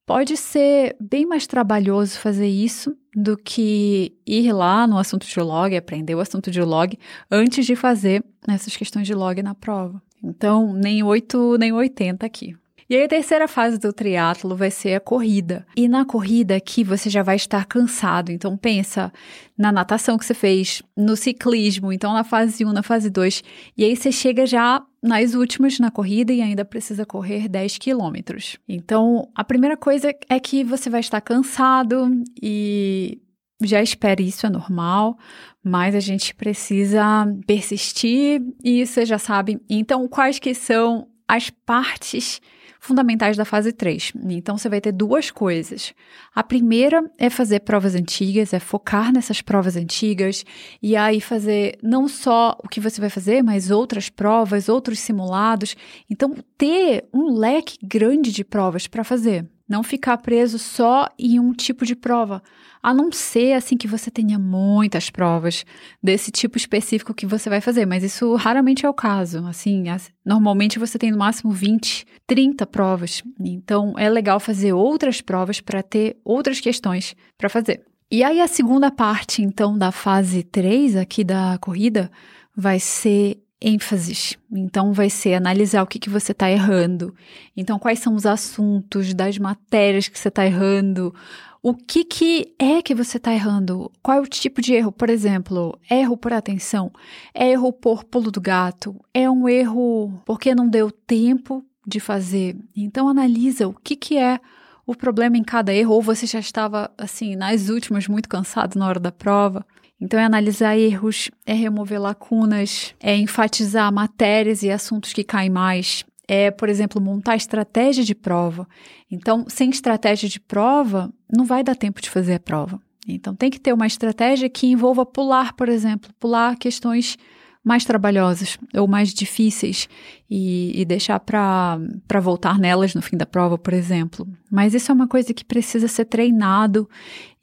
Pode 0.05 0.35
ser 0.37 0.95
bem 0.99 1.25
mais 1.25 1.45
trabalhoso 1.45 2.17
fazer 2.17 2.47
isso 2.47 2.97
do 3.15 3.37
que 3.37 4.17
ir 4.25 4.51
lá 4.51 4.87
no 4.87 4.97
assunto 4.97 5.27
de 5.27 5.39
log, 5.39 5.75
aprender 5.75 6.15
o 6.15 6.19
assunto 6.19 6.49
de 6.49 6.61
log 6.61 6.97
antes 7.29 7.65
de 7.65 7.75
fazer 7.75 8.23
essas 8.47 8.75
questões 8.75 9.05
de 9.05 9.13
log 9.13 9.41
na 9.43 9.53
prova. 9.53 10.01
Então, 10.23 10.73
nem 10.73 11.03
8, 11.03 11.57
nem 11.59 11.71
80 11.71 12.25
aqui. 12.25 12.55
E 12.89 12.95
aí 12.95 13.03
a 13.03 13.07
terceira 13.07 13.47
fase 13.47 13.77
do 13.77 13.93
triatlo 13.93 14.55
vai 14.55 14.71
ser 14.71 14.95
a 14.95 14.99
corrida. 14.99 15.63
E 15.75 15.87
na 15.87 16.03
corrida 16.03 16.55
aqui 16.55 16.83
você 16.83 17.07
já 17.07 17.21
vai 17.21 17.35
estar 17.35 17.63
cansado. 17.65 18.31
Então 18.31 18.57
pensa 18.57 19.13
na 19.55 19.71
natação 19.71 20.17
que 20.17 20.25
você 20.25 20.33
fez, 20.33 20.81
no 20.97 21.15
ciclismo, 21.15 21.93
então 21.93 22.11
na 22.13 22.23
fase 22.23 22.65
1, 22.65 22.73
na 22.73 22.81
fase 22.81 23.11
2. 23.11 23.43
E 23.77 23.85
aí 23.85 23.95
você 23.95 24.11
chega 24.11 24.43
já 24.47 24.83
nas 25.03 25.35
últimas 25.35 25.77
na 25.77 25.91
corrida 25.91 26.33
e 26.33 26.41
ainda 26.41 26.65
precisa 26.65 27.05
correr 27.05 27.47
10 27.47 27.77
quilômetros. 27.77 28.57
Então, 28.67 29.29
a 29.35 29.43
primeira 29.43 29.77
coisa 29.77 30.11
é 30.27 30.39
que 30.39 30.63
você 30.63 30.89
vai 30.89 30.99
estar 30.99 31.21
cansado 31.21 32.09
e 32.41 33.21
já 33.61 33.83
espere 33.83 34.27
isso, 34.27 34.47
é 34.47 34.49
normal, 34.49 35.17
mas 35.63 35.93
a 35.93 35.99
gente 35.99 36.33
precisa 36.33 37.27
persistir 37.45 38.41
e 38.63 38.85
você 38.85 39.05
já 39.05 39.19
sabe. 39.19 39.61
Então, 39.69 40.07
quais 40.07 40.39
que 40.39 40.55
são 40.55 41.07
as 41.27 41.49
partes 41.49 42.41
fundamentais 42.79 43.35
da 43.35 43.45
fase 43.45 43.73
3. 43.73 44.13
Então 44.29 44.57
você 44.57 44.69
vai 44.69 44.79
ter 44.79 44.91
duas 44.91 45.29
coisas. 45.29 45.93
A 46.33 46.41
primeira 46.41 47.03
é 47.17 47.29
fazer 47.29 47.59
provas 47.59 47.93
antigas, 47.93 48.53
é 48.53 48.59
focar 48.59 49.11
nessas 49.11 49.41
provas 49.41 49.75
antigas 49.75 50.45
e 50.81 50.95
aí 50.95 51.19
fazer 51.19 51.77
não 51.83 52.07
só 52.07 52.57
o 52.63 52.69
que 52.69 52.79
você 52.79 53.01
vai 53.01 53.09
fazer, 53.09 53.43
mas 53.43 53.69
outras 53.69 54.09
provas, 54.09 54.69
outros 54.69 54.99
simulados. 54.99 55.75
Então 56.09 56.33
ter 56.57 57.07
um 57.13 57.33
leque 57.37 57.77
grande 57.83 58.31
de 58.31 58.43
provas 58.43 58.87
para 58.87 59.03
fazer. 59.03 59.45
Não 59.69 59.83
ficar 59.83 60.17
preso 60.17 60.57
só 60.57 61.07
em 61.17 61.39
um 61.39 61.53
tipo 61.53 61.85
de 61.85 61.95
prova. 61.95 62.41
A 62.81 62.91
não 62.93 63.11
ser 63.11 63.53
assim 63.53 63.77
que 63.77 63.87
você 63.87 64.09
tenha 64.09 64.39
muitas 64.39 65.09
provas 65.09 65.65
desse 66.01 66.31
tipo 66.31 66.57
específico 66.57 67.13
que 67.13 67.27
você 67.27 67.49
vai 67.49 67.61
fazer, 67.61 67.85
mas 67.85 68.03
isso 68.03 68.33
raramente 68.35 68.85
é 68.85 68.89
o 68.89 68.93
caso. 68.93 69.45
Assim, 69.45 69.83
normalmente 70.25 70.79
você 70.79 70.97
tem 70.97 71.11
no 71.11 71.17
máximo 71.17 71.51
20, 71.51 72.07
30 72.25 72.65
provas. 72.65 73.21
Então 73.39 73.93
é 73.97 74.09
legal 74.09 74.39
fazer 74.39 74.73
outras 74.73 75.21
provas 75.21 75.61
para 75.61 75.83
ter 75.83 76.17
outras 76.25 76.59
questões 76.59 77.15
para 77.37 77.49
fazer. 77.49 77.85
E 78.09 78.23
aí 78.23 78.41
a 78.41 78.47
segunda 78.47 78.89
parte 78.89 79.43
então 79.43 79.77
da 79.77 79.91
fase 79.91 80.41
3 80.41 80.95
aqui 80.95 81.23
da 81.23 81.59
corrida 81.59 82.09
vai 82.55 82.79
ser 82.79 83.39
ênfases. 83.61 84.37
Então, 84.51 84.93
vai 84.93 85.09
ser 85.09 85.33
analisar 85.33 85.83
o 85.83 85.87
que, 85.87 85.99
que 85.99 86.09
você 86.09 86.31
está 86.31 86.49
errando. 86.49 87.13
Então, 87.55 87.77
quais 87.77 87.99
são 87.99 88.15
os 88.15 88.25
assuntos 88.25 89.13
das 89.13 89.37
matérias 89.37 90.07
que 90.07 90.17
você 90.17 90.29
está 90.29 90.45
errando? 90.45 91.13
O 91.61 91.73
que, 91.73 92.05
que 92.05 92.55
é 92.57 92.81
que 92.81 92.95
você 92.95 93.17
está 93.17 93.33
errando? 93.33 93.91
Qual 94.01 94.17
é 94.17 94.21
o 94.21 94.27
tipo 94.27 94.61
de 94.61 94.73
erro? 94.73 94.93
Por 94.93 95.09
exemplo, 95.09 95.77
erro 95.91 96.15
por 96.15 96.31
atenção? 96.31 96.89
É 97.33 97.51
erro 97.51 97.73
por 97.73 98.05
pulo 98.05 98.31
do 98.31 98.39
gato? 98.39 98.95
É 99.13 99.29
um 99.29 99.47
erro 99.49 100.21
porque 100.25 100.55
não 100.55 100.69
deu 100.69 100.89
tempo 100.89 101.65
de 101.85 101.99
fazer? 101.99 102.55
Então, 102.73 103.09
analisa 103.09 103.67
o 103.67 103.73
que, 103.73 103.97
que 103.97 104.17
é 104.17 104.39
o 104.85 104.95
problema 104.95 105.37
em 105.37 105.43
cada 105.43 105.71
erro, 105.71 105.93
ou 105.93 106.01
você 106.01 106.25
já 106.25 106.39
estava, 106.39 106.89
assim, 106.97 107.35
nas 107.35 107.69
últimas, 107.69 108.07
muito 108.07 108.27
cansado 108.27 108.79
na 108.79 108.87
hora 108.87 108.99
da 108.99 109.11
prova. 109.11 109.63
Então, 110.01 110.19
é 110.19 110.23
analisar 110.23 110.77
erros, 110.77 111.29
é 111.45 111.53
remover 111.53 111.99
lacunas, 111.99 112.95
é 112.99 113.15
enfatizar 113.17 113.91
matérias 113.93 114.63
e 114.63 114.71
assuntos 114.71 115.11
que 115.11 115.23
caem 115.23 115.49
mais, 115.49 116.05
é, 116.27 116.49
por 116.51 116.69
exemplo, 116.69 117.01
montar 117.01 117.35
estratégia 117.35 118.03
de 118.03 118.15
prova. 118.15 118.67
Então, 119.11 119.45
sem 119.49 119.69
estratégia 119.69 120.29
de 120.29 120.39
prova, 120.39 121.11
não 121.29 121.43
vai 121.43 121.63
dar 121.63 121.75
tempo 121.75 122.01
de 122.01 122.09
fazer 122.09 122.35
a 122.35 122.39
prova. 122.39 122.81
Então, 123.07 123.35
tem 123.35 123.49
que 123.49 123.59
ter 123.59 123.73
uma 123.73 123.87
estratégia 123.87 124.49
que 124.49 124.67
envolva 124.67 125.05
pular, 125.05 125.53
por 125.53 125.67
exemplo, 125.67 126.11
pular 126.19 126.55
questões 126.55 127.17
mais 127.63 127.83
trabalhosas 127.83 128.57
ou 128.73 128.87
mais 128.87 129.13
difíceis 129.13 129.89
e, 130.29 130.79
e 130.79 130.85
deixar 130.85 131.19
para 131.19 131.77
voltar 132.21 132.57
nelas 132.57 132.95
no 132.95 133.01
fim 133.01 133.17
da 133.17 133.25
prova, 133.25 133.57
por 133.57 133.73
exemplo. 133.73 134.25
Mas 134.49 134.73
isso 134.73 134.91
é 134.91 134.95
uma 134.95 135.07
coisa 135.07 135.33
que 135.33 135.43
precisa 135.43 135.87
ser 135.87 136.05
treinado 136.05 136.89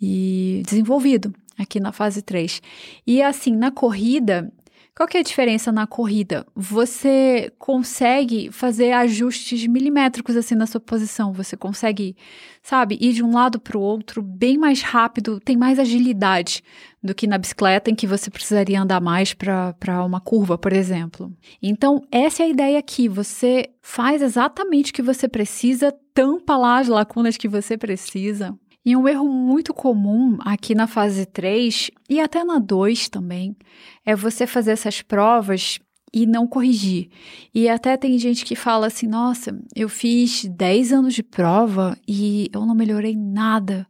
e 0.01 0.63
desenvolvido 0.65 1.35
aqui 1.59 1.81
na 1.81 1.93
fase 1.93 2.23
3. 2.23 2.61
E 3.07 3.23
assim, 3.23 3.55
na 3.55 3.71
corrida, 3.71 4.53
qual 4.97 5.07
que 5.07 5.19
é 5.19 5.21
a 5.21 5.23
diferença 5.23 5.71
na 5.71 5.87
corrida? 5.87 6.47
Você 6.55 7.53
consegue 7.59 8.51
fazer 8.51 8.93
ajustes 8.93 9.67
milimétricos 9.67 10.35
assim 10.37 10.55
na 10.55 10.67
sua 10.67 10.81
posição. 10.81 11.35
Você 11.35 11.55
consegue, 11.55 12.17
sabe, 12.63 12.97
ir 12.99 13.13
de 13.13 13.23
um 13.23 13.35
lado 13.35 13.61
para 13.61 13.77
o 13.77 13.81
outro 13.83 14.23
bem 14.23 14.57
mais 14.57 14.81
rápido, 14.81 15.39
tem 15.39 15.55
mais 15.55 15.79
agilidade 15.79 16.63
do 17.03 17.15
que 17.15 17.27
na 17.27 17.37
bicicleta, 17.37 17.91
em 17.91 17.95
que 17.95 18.07
você 18.07 18.31
precisaria 18.31 18.81
andar 18.81 19.03
mais 19.03 19.35
para 19.35 20.03
uma 20.03 20.19
curva, 20.19 20.57
por 20.57 20.73
exemplo. 20.73 21.31
Então, 21.63 22.01
essa 22.11 22.43
é 22.43 22.47
a 22.47 22.49
ideia 22.49 22.79
aqui. 22.79 23.07
Você 23.07 23.69
faz 23.83 24.23
exatamente 24.23 24.93
o 24.93 24.95
que 24.95 25.03
você 25.03 25.29
precisa, 25.29 25.95
tampa 26.15 26.57
lá 26.57 26.79
as 26.79 26.89
lacunas 26.89 27.37
que 27.37 27.49
você 27.49 27.77
precisa, 27.77 28.59
e 28.87 28.97
um 28.97 29.09
erro 29.09 29.29
muito 29.29 29.75
comum 29.75 30.39
aqui 30.43 30.73
na 30.73 30.87
fase 30.87 31.27
3 31.27 31.91
e 32.09 32.21
até 32.21 32.45
na 32.45 32.61
2 32.61 33.09
também 33.09 33.57
é 34.05 34.15
você 34.15 34.47
fazer 34.47 34.71
essas 34.71 35.03
provas 35.03 35.81
e 36.15 36.25
não 36.25 36.47
corrigir. 36.47 37.09
E 37.53 37.69
até 37.69 37.97
tem 37.97 38.17
gente 38.17 38.45
que 38.45 38.55
fala 38.55 38.87
assim: 38.87 39.09
nossa, 39.09 39.61
eu 39.75 39.89
fiz 39.89 40.45
10 40.45 40.93
anos 40.93 41.15
de 41.15 41.25
prova 41.25 41.99
e 42.07 42.49
eu 42.55 42.65
não 42.65 42.77
melhorei 42.77 43.17
nada. 43.17 43.89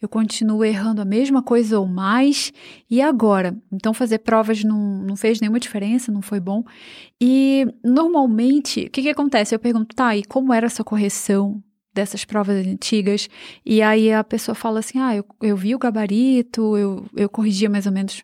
Eu 0.00 0.08
continuo 0.10 0.62
errando 0.62 1.00
a 1.00 1.04
mesma 1.06 1.42
coisa 1.42 1.80
ou 1.80 1.86
mais, 1.86 2.52
e 2.90 3.00
agora? 3.00 3.56
Então, 3.72 3.94
fazer 3.94 4.18
provas 4.18 4.62
não, 4.62 4.98
não 4.98 5.16
fez 5.16 5.40
nenhuma 5.40 5.58
diferença, 5.58 6.12
não 6.12 6.20
foi 6.20 6.38
bom. 6.40 6.62
E 7.18 7.66
normalmente, 7.82 8.84
o 8.84 8.90
que, 8.90 9.00
que 9.00 9.08
acontece? 9.08 9.54
Eu 9.54 9.58
pergunto, 9.58 9.96
tá, 9.96 10.14
e 10.14 10.22
como 10.22 10.52
era 10.52 10.66
essa 10.66 10.84
correção? 10.84 11.62
Dessas 11.94 12.24
provas 12.24 12.66
antigas, 12.66 13.28
e 13.64 13.80
aí 13.80 14.12
a 14.12 14.24
pessoa 14.24 14.54
fala 14.54 14.80
assim: 14.80 14.98
ah, 14.98 15.14
eu, 15.14 15.24
eu 15.42 15.56
vi 15.56 15.74
o 15.74 15.78
gabarito, 15.78 16.76
eu, 16.76 17.06
eu 17.16 17.28
corrigia 17.28 17.70
mais 17.70 17.86
ou 17.86 17.92
menos, 17.92 18.22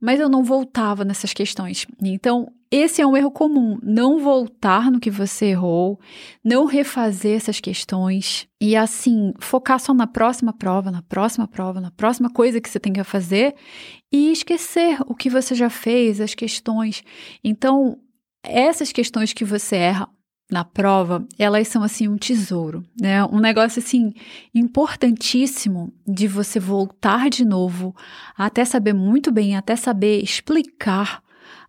mas 0.00 0.18
eu 0.18 0.28
não 0.28 0.42
voltava 0.42 1.04
nessas 1.04 1.32
questões. 1.32 1.86
Então, 2.02 2.48
esse 2.70 3.02
é 3.02 3.06
um 3.06 3.16
erro 3.16 3.32
comum, 3.32 3.78
não 3.82 4.20
voltar 4.20 4.92
no 4.92 5.00
que 5.00 5.10
você 5.10 5.46
errou, 5.46 5.98
não 6.42 6.66
refazer 6.66 7.36
essas 7.36 7.58
questões 7.58 8.46
e 8.60 8.76
assim, 8.76 9.32
focar 9.40 9.80
só 9.80 9.92
na 9.92 10.06
próxima 10.06 10.52
prova, 10.52 10.88
na 10.88 11.02
próxima 11.02 11.48
prova, 11.48 11.80
na 11.80 11.90
próxima 11.90 12.30
coisa 12.30 12.60
que 12.60 12.70
você 12.70 12.78
tem 12.78 12.92
que 12.92 13.02
fazer 13.02 13.56
e 14.12 14.30
esquecer 14.30 14.98
o 15.06 15.16
que 15.16 15.28
você 15.28 15.52
já 15.52 15.68
fez, 15.68 16.20
as 16.20 16.32
questões. 16.32 17.02
Então, 17.42 17.98
essas 18.42 18.92
questões 18.92 19.32
que 19.32 19.44
você 19.44 19.74
erra, 19.74 20.08
na 20.50 20.64
prova, 20.64 21.24
elas 21.38 21.68
são 21.68 21.82
assim 21.82 22.08
um 22.08 22.16
tesouro, 22.16 22.84
né? 23.00 23.24
Um 23.24 23.38
negócio 23.38 23.80
assim 23.80 24.12
importantíssimo 24.54 25.92
de 26.06 26.26
você 26.26 26.58
voltar 26.58 27.30
de 27.30 27.44
novo, 27.44 27.94
até 28.36 28.64
saber 28.64 28.92
muito 28.92 29.30
bem, 29.30 29.56
até 29.56 29.76
saber 29.76 30.22
explicar 30.22 31.22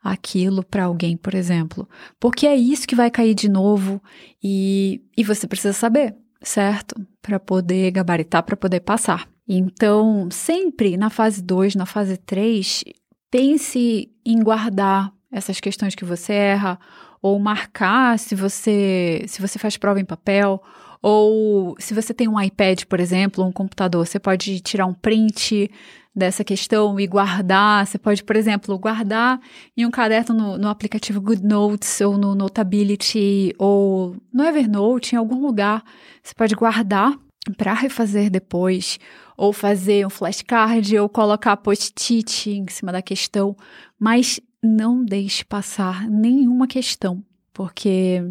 aquilo 0.03 0.63
para 0.63 0.85
alguém, 0.85 1.15
por 1.15 1.35
exemplo, 1.35 1.87
porque 2.19 2.47
é 2.47 2.55
isso 2.55 2.87
que 2.87 2.95
vai 2.95 3.11
cair 3.11 3.35
de 3.35 3.47
novo 3.47 4.01
e, 4.43 5.01
e 5.15 5.23
você 5.23 5.47
precisa 5.47 5.73
saber, 5.73 6.15
certo? 6.41 6.95
Para 7.21 7.39
poder 7.39 7.91
gabaritar, 7.91 8.43
para 8.43 8.57
poder 8.57 8.79
passar. 8.79 9.27
Então, 9.47 10.27
sempre 10.31 10.97
na 10.97 11.09
fase 11.09 11.41
2, 11.41 11.75
na 11.75 11.85
fase 11.85 12.17
3, 12.17 12.83
pense 13.29 14.09
em 14.25 14.41
guardar 14.41 15.13
essas 15.31 15.59
questões 15.59 15.95
que 15.95 16.05
você 16.05 16.33
erra 16.33 16.79
ou 17.21 17.37
marcar 17.39 18.17
se 18.17 18.35
você 18.35 19.23
se 19.27 19.41
você 19.41 19.59
faz 19.59 19.77
prova 19.77 19.99
em 19.99 20.05
papel, 20.05 20.61
ou 21.01 21.75
se 21.79 21.93
você 21.93 22.13
tem 22.13 22.27
um 22.27 22.39
iPad, 22.39 22.83
por 22.85 22.99
exemplo, 22.99 23.43
um 23.43 23.51
computador, 23.51 24.05
você 24.05 24.19
pode 24.19 24.59
tirar 24.59 24.85
um 24.85 24.93
print 24.93 25.69
dessa 26.15 26.43
questão 26.43 26.99
e 26.99 27.07
guardar. 27.07 27.87
Você 27.87 27.97
pode, 27.97 28.23
por 28.23 28.35
exemplo, 28.35 28.77
guardar 28.77 29.39
em 29.75 29.85
um 29.85 29.91
caderno 29.91 30.35
no, 30.35 30.57
no 30.57 30.69
aplicativo 30.69 31.21
GoodNotes 31.21 32.01
ou 32.01 32.17
no 32.17 32.35
Notability 32.35 33.53
ou 33.57 34.15
no 34.31 34.43
Evernote, 34.43 35.15
em 35.15 35.17
algum 35.17 35.41
lugar. 35.41 35.83
Você 36.21 36.33
pode 36.35 36.53
guardar 36.53 37.17
para 37.57 37.73
refazer 37.73 38.29
depois, 38.29 38.99
ou 39.35 39.51
fazer 39.51 40.05
um 40.05 40.09
flashcard, 40.11 40.99
ou 40.99 41.09
colocar 41.09 41.57
post-it 41.57 42.51
em 42.51 42.67
cima 42.69 42.91
da 42.91 43.01
questão, 43.01 43.55
mas 43.99 44.39
não 44.63 45.03
deixe 45.03 45.43
passar 45.43 46.07
nenhuma 46.09 46.67
questão, 46.67 47.23
porque 47.53 48.21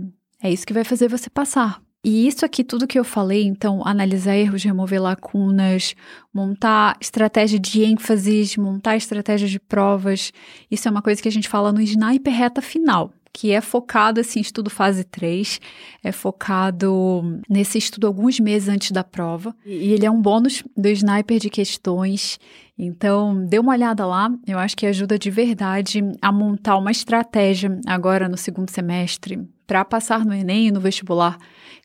é 0.42 0.50
isso 0.50 0.66
que 0.66 0.72
vai 0.72 0.84
fazer 0.84 1.08
você 1.08 1.28
passar. 1.28 1.82
E 2.02 2.26
isso 2.26 2.46
aqui, 2.46 2.64
tudo 2.64 2.86
que 2.86 2.98
eu 2.98 3.04
falei, 3.04 3.44
então, 3.44 3.86
analisar 3.86 4.34
erros, 4.34 4.64
remover 4.64 5.02
lacunas, 5.02 5.94
montar 6.32 6.96
estratégia 6.98 7.58
de 7.58 7.82
ênfases, 7.82 8.56
montar 8.56 8.96
estratégia 8.96 9.46
de 9.46 9.60
provas, 9.60 10.32
isso 10.70 10.88
é 10.88 10.90
uma 10.90 11.02
coisa 11.02 11.20
que 11.20 11.28
a 11.28 11.32
gente 11.32 11.48
fala 11.48 11.70
no 11.70 11.80
sniper 11.82 12.32
reta 12.32 12.62
final 12.62 13.12
que 13.32 13.52
é 13.52 13.60
focado 13.60 14.20
assim, 14.20 14.40
estudo 14.40 14.68
fase 14.68 15.04
3, 15.04 15.60
é 16.02 16.12
focado 16.12 17.40
nesse 17.48 17.78
estudo 17.78 18.06
alguns 18.06 18.40
meses 18.40 18.68
antes 18.68 18.90
da 18.90 19.04
prova. 19.04 19.54
E 19.64 19.92
ele 19.92 20.04
é 20.04 20.10
um 20.10 20.20
bônus 20.20 20.62
do 20.76 20.88
sniper 20.88 21.38
de 21.38 21.48
questões. 21.48 22.38
Então, 22.82 23.44
dê 23.44 23.58
uma 23.58 23.72
olhada 23.72 24.06
lá, 24.06 24.32
eu 24.46 24.58
acho 24.58 24.74
que 24.74 24.86
ajuda 24.86 25.18
de 25.18 25.30
verdade 25.30 26.00
a 26.22 26.32
montar 26.32 26.78
uma 26.78 26.90
estratégia 26.90 27.78
agora 27.86 28.26
no 28.26 28.38
segundo 28.38 28.70
semestre 28.70 29.46
para 29.66 29.84
passar 29.84 30.24
no 30.24 30.32
ENEM 30.32 30.68
e 30.68 30.70
no 30.70 30.80
vestibular 30.80 31.36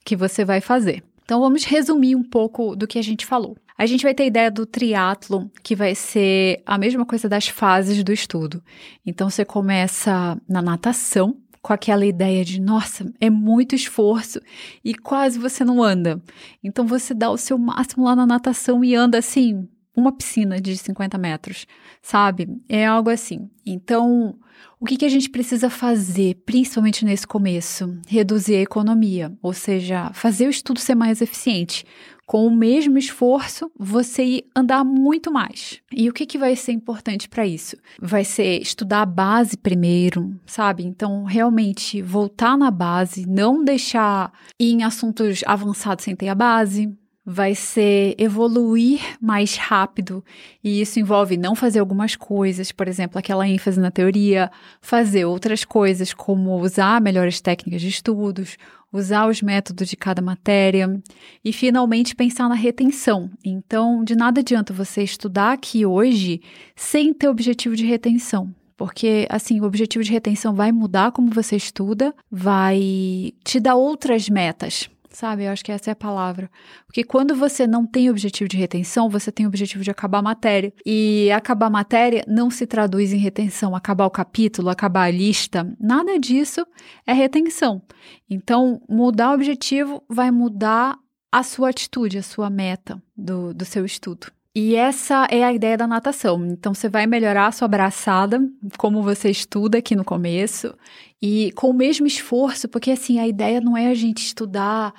que 0.06 0.16
você 0.16 0.46
vai 0.46 0.62
fazer. 0.62 1.04
Então, 1.22 1.42
vamos 1.42 1.66
resumir 1.66 2.16
um 2.16 2.24
pouco 2.24 2.78
do 2.78 2.88
que 2.88 2.98
a 2.98 3.02
gente 3.02 3.26
falou. 3.26 3.58
A 3.78 3.86
gente 3.86 4.04
vai 4.04 4.14
ter 4.14 4.24
a 4.24 4.28
ideia 4.28 4.50
do 4.50 4.66
triatlo, 4.66 5.52
que 5.62 5.76
vai 5.76 5.94
ser 5.94 6.64
a 6.66 6.78
mesma 6.78 7.06
coisa 7.06 7.28
das 7.28 7.50
fases 7.50 8.02
do 8.02 8.14
estudo. 8.14 8.64
Então 9.06 9.30
você 9.30 9.44
começa 9.44 10.40
na 10.48 10.62
natação, 10.62 11.36
com 11.62 11.74
aquela 11.74 12.06
ideia 12.06 12.46
de, 12.46 12.62
nossa, 12.62 13.12
é 13.20 13.30
muito 13.30 13.76
esforço 13.76 14.40
e 14.84 14.94
quase 14.94 15.40
você 15.40 15.66
não 15.66 15.84
anda. 15.84 16.22
Então 16.64 16.86
você 16.88 17.14
dá 17.14 17.30
o 17.30 17.38
seu 17.38 17.58
máximo 17.58 18.06
lá 18.06 18.16
na 18.16 18.26
natação 18.26 18.82
e 18.82 18.96
anda 18.96 19.18
assim, 19.18 19.68
uma 19.96 20.12
piscina 20.12 20.60
de 20.60 20.76
50 20.78 21.18
metros, 21.18 21.66
sabe? 22.02 22.48
É 22.68 22.86
algo 22.86 23.10
assim. 23.10 23.50
Então, 23.66 24.36
o 24.80 24.86
que, 24.86 24.98
que 24.98 25.06
a 25.06 25.10
gente 25.10 25.30
precisa 25.30 25.70
fazer, 25.70 26.36
principalmente 26.46 27.06
nesse 27.06 27.26
começo? 27.26 28.00
Reduzir 28.08 28.56
a 28.56 28.62
economia, 28.62 29.34
ou 29.42 29.54
seja, 29.54 30.12
fazer 30.14 30.48
o 30.48 30.50
estudo 30.50 30.80
ser 30.80 30.96
mais 30.96 31.22
eficiente 31.22 31.86
com 32.26 32.48
o 32.48 32.56
mesmo 32.56 32.98
esforço, 32.98 33.72
você 33.78 34.44
andar 34.56 34.84
muito 34.84 35.32
mais. 35.32 35.80
E 35.92 36.10
o 36.10 36.14
que, 36.14 36.26
que 36.26 36.38
vai 36.38 36.56
ser 36.56 36.72
importante 36.72 37.30
para 37.30 37.46
isso? 37.46 37.78
Vai 38.02 38.24
ser 38.24 38.62
estudar 38.62 39.04
a 39.04 39.06
base 39.06 39.56
primeiro, 39.56 40.36
sabe? 40.46 40.84
Então, 40.84 41.24
realmente 41.24 42.02
voltar 42.02 42.58
na 42.58 42.72
base, 42.72 43.28
não 43.28 43.64
deixar 43.64 44.32
ir 44.60 44.72
em 44.72 44.84
assuntos 44.84 45.44
avançados 45.46 46.04
sem 46.04 46.16
ter 46.16 46.30
a 46.30 46.36
base, 46.36 46.92
vai 47.26 47.56
ser 47.56 48.14
evoluir 48.20 49.02
mais 49.20 49.56
rápido, 49.56 50.24
e 50.64 50.80
isso 50.80 51.00
envolve 51.00 51.38
não 51.38 51.56
fazer 51.56 51.80
algumas 51.80 52.16
coisas, 52.16 52.72
por 52.72 52.88
exemplo, 52.88 53.18
aquela 53.18 53.48
ênfase 53.48 53.80
na 53.80 53.90
teoria, 53.90 54.52
fazer 54.80 55.26
outras 55.26 55.66
coisas, 55.66 56.14
como 56.14 56.62
usar 56.62 57.02
melhores 57.02 57.42
técnicas 57.42 57.82
de 57.82 57.90
estudos, 57.90 58.58
usar 58.94 59.28
os 59.28 59.42
métodos 59.42 59.90
de 59.90 59.98
cada 59.98 60.22
matéria 60.22 61.02
e 61.44 61.52
finalmente 61.52 62.16
pensar 62.16 62.48
na 62.48 62.56
retenção. 62.56 63.30
Então, 63.44 64.04
de 64.04 64.16
nada 64.16 64.42
adianta 64.42 64.72
você 64.72 65.02
estudar 65.02 65.54
aqui 65.54 65.86
hoje 65.86 66.42
sem 66.76 67.14
ter 67.14 67.28
objetivo 67.28 67.76
de 67.76 67.86
retenção. 67.86 68.54
Porque, 68.78 69.26
assim, 69.30 69.62
o 69.62 69.64
objetivo 69.64 70.04
de 70.04 70.12
retenção 70.12 70.54
vai 70.54 70.72
mudar 70.72 71.12
como 71.12 71.30
você 71.30 71.56
estuda, 71.56 72.14
vai 72.30 73.34
te 73.44 73.60
dar 73.60 73.76
outras 73.76 74.30
metas 74.30 74.90
sabe? 75.15 75.45
Eu 75.45 75.51
acho 75.51 75.63
que 75.63 75.71
essa 75.71 75.89
é 75.89 75.93
a 75.93 75.95
palavra. 75.95 76.49
Porque 76.86 77.04
quando 77.04 77.36
você 77.36 77.65
não 77.65 77.86
tem 77.86 78.10
objetivo 78.10 78.47
de 78.47 78.58
retenção, 78.58 79.10
você 79.10 79.32
tem 79.32 79.45
o 79.45 79.49
objetivo 79.49 79.84
de 79.84 79.89
acabar 79.89 80.19
a 80.19 80.21
matéria. 80.21 80.73
E 80.86 81.32
acabar 81.32 81.67
a 81.67 81.69
matéria 81.69 82.23
não 82.28 82.51
se 82.51 82.67
traduz 82.67 83.13
em 83.13 83.17
retenção, 83.17 83.75
acabar 83.75 84.06
o 84.06 84.12
capítulo, 84.12 84.69
acabar 84.69 85.04
a 85.04 85.12
lista, 85.12 85.67
nada 85.80 86.19
disso 86.19 86.65
é 87.08 87.13
retenção. 87.13 87.82
Então, 88.30 88.82
mudar 88.89 89.32
o 89.32 89.36
objetivo 89.36 90.04
vai 90.10 90.30
mudar 90.30 90.97
a 91.32 91.43
sua 91.43 91.69
atitude, 91.69 92.17
a 92.17 92.23
sua 92.23 92.49
meta 92.49 93.01
do, 93.15 93.54
do 93.54 93.65
seu 93.65 93.86
estudo. 93.86 94.28
E 94.58 94.74
essa 94.74 95.28
é 95.30 95.44
a 95.44 95.52
ideia 95.52 95.76
da 95.76 95.86
natação. 95.86 96.46
Então, 96.46 96.74
você 96.74 96.88
vai 96.88 97.06
melhorar 97.06 97.48
a 97.48 97.52
sua 97.52 97.68
braçada, 97.68 98.39
como 98.78 99.04
você 99.04 99.30
estuda 99.30 99.80
aqui 99.80 99.98
no 99.98 100.06
começo, 100.06 100.74
e 101.22 101.52
com 101.52 101.72
o 101.72 101.74
mesmo 101.74 102.08
esforço, 102.08 102.70
porque 102.70 102.91
assim, 102.91 103.20
a 103.20 103.28
ideia 103.28 103.60
não 103.60 103.76
é 103.76 103.88
a 103.88 103.94
gente 103.94 104.26
estudar 104.26 104.94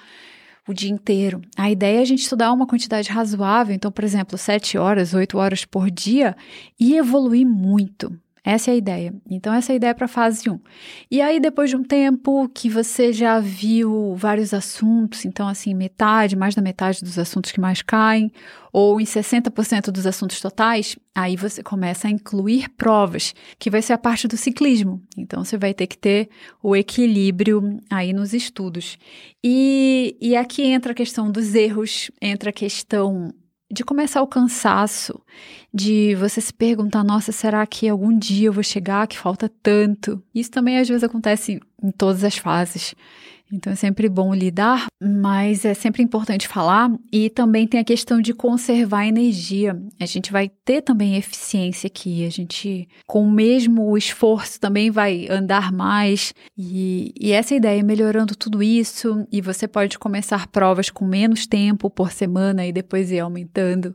o 0.69 0.75
dia 0.75 0.90
inteiro. 0.90 1.40
A 1.57 1.71
ideia 1.71 1.99
é 1.99 2.03
a 2.03 2.05
gente 2.05 2.21
estudar 2.21 2.53
uma 2.53 2.66
quantidade 2.66 3.11
razoável, 3.11 3.75
então, 3.75 3.90
por 3.90 4.05
exemplo, 4.05 4.37
sete 4.37 4.77
horas, 4.77 5.14
oito 5.14 5.38
horas 5.38 5.64
por 5.64 5.90
dia, 5.90 6.37
e 6.79 6.95
evoluir 6.95 7.47
muito. 7.47 8.12
Essa 8.47 8.71
é 8.71 8.75
a 8.75 8.77
ideia. 8.77 9.13
Então, 9.29 9.53
essa 9.53 9.73
é 9.73 9.75
a 9.75 9.77
ideia 9.77 9.93
para 9.93 10.05
a 10.05 10.09
fase 10.09 10.49
1. 10.49 10.61
E 11.11 11.21
aí, 11.21 11.41
depois 11.41 11.69
de 11.69 11.75
um 11.75 11.83
tempo 11.83 12.49
que 12.49 12.71
você 12.71 13.13
já 13.13 13.41
viu 13.41 14.15
vários 14.15 14.55
assuntos, 14.55 15.25
então, 15.25 15.49
assim, 15.49 15.75
metade, 15.75 16.37
mais 16.37 16.55
da 16.55 16.63
metade 16.63 17.03
dos 17.03 17.19
assuntos 17.19 17.51
que 17.51 17.61
mais 17.61 17.83
caem, 17.83 18.31
ou 18.73 19.01
em 19.01 19.05
60% 19.05 19.91
dos 19.91 20.07
assuntos 20.07 20.41
totais, 20.41 20.97
aí 21.13 21.35
você 21.35 21.61
começa 21.61 22.07
a 22.07 22.11
incluir 22.11 22.69
provas, 22.77 23.35
que 23.59 23.69
vai 23.69 23.83
ser 23.83 23.95
a 23.95 23.99
parte 23.99 24.29
do 24.29 24.37
ciclismo. 24.37 25.03
Então, 25.19 25.45
você 25.45 25.59
vai 25.59 25.75
ter 25.75 25.89
que 25.89 25.99
ter 25.99 26.29
o 26.63 26.77
equilíbrio 26.77 27.81
aí 27.91 28.13
nos 28.13 28.33
estudos. 28.33 28.97
E, 29.43 30.17
e 30.21 30.37
aqui 30.37 30.63
entra 30.63 30.93
a 30.93 30.95
questão 30.95 31.33
dos 31.33 31.53
erros, 31.53 32.13
entra 32.23 32.51
a 32.51 32.53
questão 32.53 33.35
de 33.70 33.85
começar 33.85 34.22
o 34.22 34.26
cansaço, 34.26 35.20
de 35.72 36.14
você 36.14 36.40
se 36.40 36.52
perguntar, 36.52 37.02
nossa, 37.02 37.33
será 37.33 37.66
que 37.66 37.88
algum 37.88 38.16
dia 38.16 38.48
eu 38.48 38.52
vou 38.52 38.62
chegar, 38.62 39.07
que 39.07 39.18
falta 39.18 39.50
tanto? 39.62 40.22
Isso 40.35 40.50
também 40.50 40.79
às 40.79 40.88
vezes 40.88 41.02
acontece 41.02 41.61
em 41.83 41.90
todas 41.90 42.22
as 42.22 42.37
fases. 42.37 42.94
Então 43.53 43.73
é 43.73 43.77
sempre 43.77 44.09
bom 44.09 44.35
lidar, 44.35 44.87
mas 45.01 45.65
é 45.65 45.73
sempre 45.73 46.03
importante 46.03 46.49
falar. 46.49 46.91
E 47.13 47.31
também 47.31 47.67
tem 47.67 47.79
a 47.79 47.85
questão 47.85 48.21
de 48.21 48.35
conservar 48.35 49.07
energia. 49.07 49.81
A 50.01 50.07
gente 50.07 50.33
vai 50.33 50.49
ter 50.65 50.83
também 50.83 51.17
eficiência 51.17 51.87
aqui. 51.87 52.27
A 52.27 52.31
gente, 52.31 52.89
com 53.07 53.23
o 53.23 53.31
mesmo 53.31 53.97
esforço, 53.97 54.61
também 54.61 54.91
vai 54.91 55.29
andar 55.31 55.73
mais. 55.73 56.35
E, 56.59 57.13
e 57.21 57.33
essa 57.33 57.55
é 57.55 57.59
ideia, 57.59 57.83
melhorando 57.83 58.35
tudo 58.35 58.63
isso. 58.63 59.25
E 59.31 59.41
você 59.41 59.69
pode 59.69 59.99
começar 59.99 60.49
provas 60.49 60.91
com 60.91 61.07
menos 61.07 61.47
tempo 61.47 61.89
por 61.89 62.11
semana 62.11 62.67
e 62.67 62.73
depois 62.73 63.13
ir 63.13 63.21
aumentando. 63.21 63.95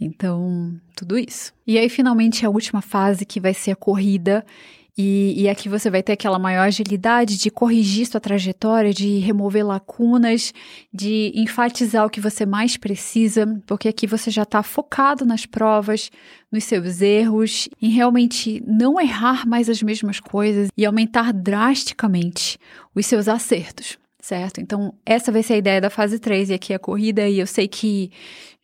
Então, 0.00 0.80
tudo 0.96 1.18
isso. 1.18 1.52
E 1.66 1.76
aí, 1.76 1.88
finalmente, 1.88 2.46
a 2.46 2.50
última 2.50 2.80
fase 2.80 3.26
que 3.26 3.40
vai 3.40 3.52
ser 3.52 3.72
a 3.72 3.76
corrida. 3.76 4.44
E, 5.00 5.42
e, 5.42 5.48
aqui 5.48 5.68
você 5.68 5.88
vai 5.88 6.02
ter 6.02 6.14
aquela 6.14 6.40
maior 6.40 6.64
agilidade 6.64 7.38
de 7.38 7.52
corrigir 7.52 8.04
sua 8.04 8.18
trajetória, 8.18 8.92
de 8.92 9.18
remover 9.18 9.64
lacunas, 9.64 10.52
de 10.92 11.30
enfatizar 11.36 12.04
o 12.04 12.10
que 12.10 12.20
você 12.20 12.44
mais 12.44 12.76
precisa, 12.76 13.46
porque 13.64 13.86
aqui 13.86 14.08
você 14.08 14.28
já 14.28 14.42
está 14.42 14.60
focado 14.60 15.24
nas 15.24 15.46
provas, 15.46 16.10
nos 16.50 16.64
seus 16.64 17.00
erros, 17.00 17.68
em 17.80 17.90
realmente 17.90 18.60
não 18.66 19.00
errar 19.00 19.46
mais 19.46 19.68
as 19.68 19.80
mesmas 19.80 20.18
coisas 20.18 20.68
e 20.76 20.84
aumentar 20.84 21.32
drasticamente 21.32 22.58
os 22.92 23.06
seus 23.06 23.28
acertos. 23.28 23.96
Certo? 24.20 24.60
Então, 24.60 24.92
essa 25.06 25.30
vai 25.30 25.44
ser 25.44 25.54
a 25.54 25.58
ideia 25.58 25.80
da 25.80 25.88
fase 25.88 26.18
3 26.18 26.50
e 26.50 26.54
aqui 26.54 26.74
a 26.74 26.78
corrida, 26.78 27.28
e 27.28 27.38
eu 27.38 27.46
sei 27.46 27.68
que 27.68 28.10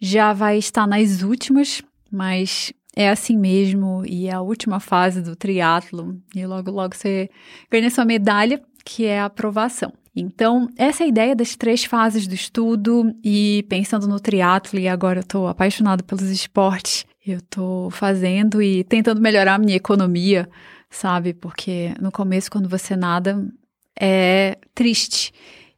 já 0.01 0.33
vai 0.33 0.59
estar 0.59 0.85
nas 0.85 1.23
últimas, 1.23 1.81
mas 2.11 2.73
é 2.97 3.09
assim 3.09 3.37
mesmo 3.37 4.05
e 4.07 4.29
é 4.29 4.33
a 4.33 4.41
última 4.41 4.79
fase 4.79 5.21
do 5.21 5.35
triatlo 5.35 6.17
e 6.35 6.47
logo 6.47 6.71
logo 6.71 6.95
você 6.95 7.29
ganha 7.71 7.91
sua 7.91 8.05
medalha, 8.05 8.63
que 8.85 9.05
é 9.05 9.21
a 9.21 9.27
aprovação. 9.27 9.93
Então, 10.17 10.69
essa 10.77 11.03
é 11.03 11.07
a 11.07 11.09
ideia 11.09 11.35
das 11.35 11.57
três 11.57 11.85
fases 11.85 12.29
do 12.29 12.35
estudo 12.35 13.13
e 13.25 13.65
pensando 13.69 14.07
no 14.07 14.21
triatlo 14.21 14.79
e 14.79 14.87
agora 14.87 15.19
eu 15.19 15.23
estou 15.23 15.49
apaixonado 15.49 16.05
pelos 16.05 16.31
esportes, 16.31 17.05
eu 17.27 17.39
estou 17.39 17.91
fazendo 17.91 18.63
e 18.63 18.85
tentando 18.85 19.21
melhorar 19.21 19.55
a 19.55 19.59
minha 19.59 19.75
economia, 19.75 20.49
sabe? 20.89 21.35
Porque 21.35 21.93
no 22.01 22.13
começo 22.13 22.49
quando 22.49 22.69
você 22.69 22.95
nada 22.95 23.45
é 23.99 24.57
triste 24.73 25.33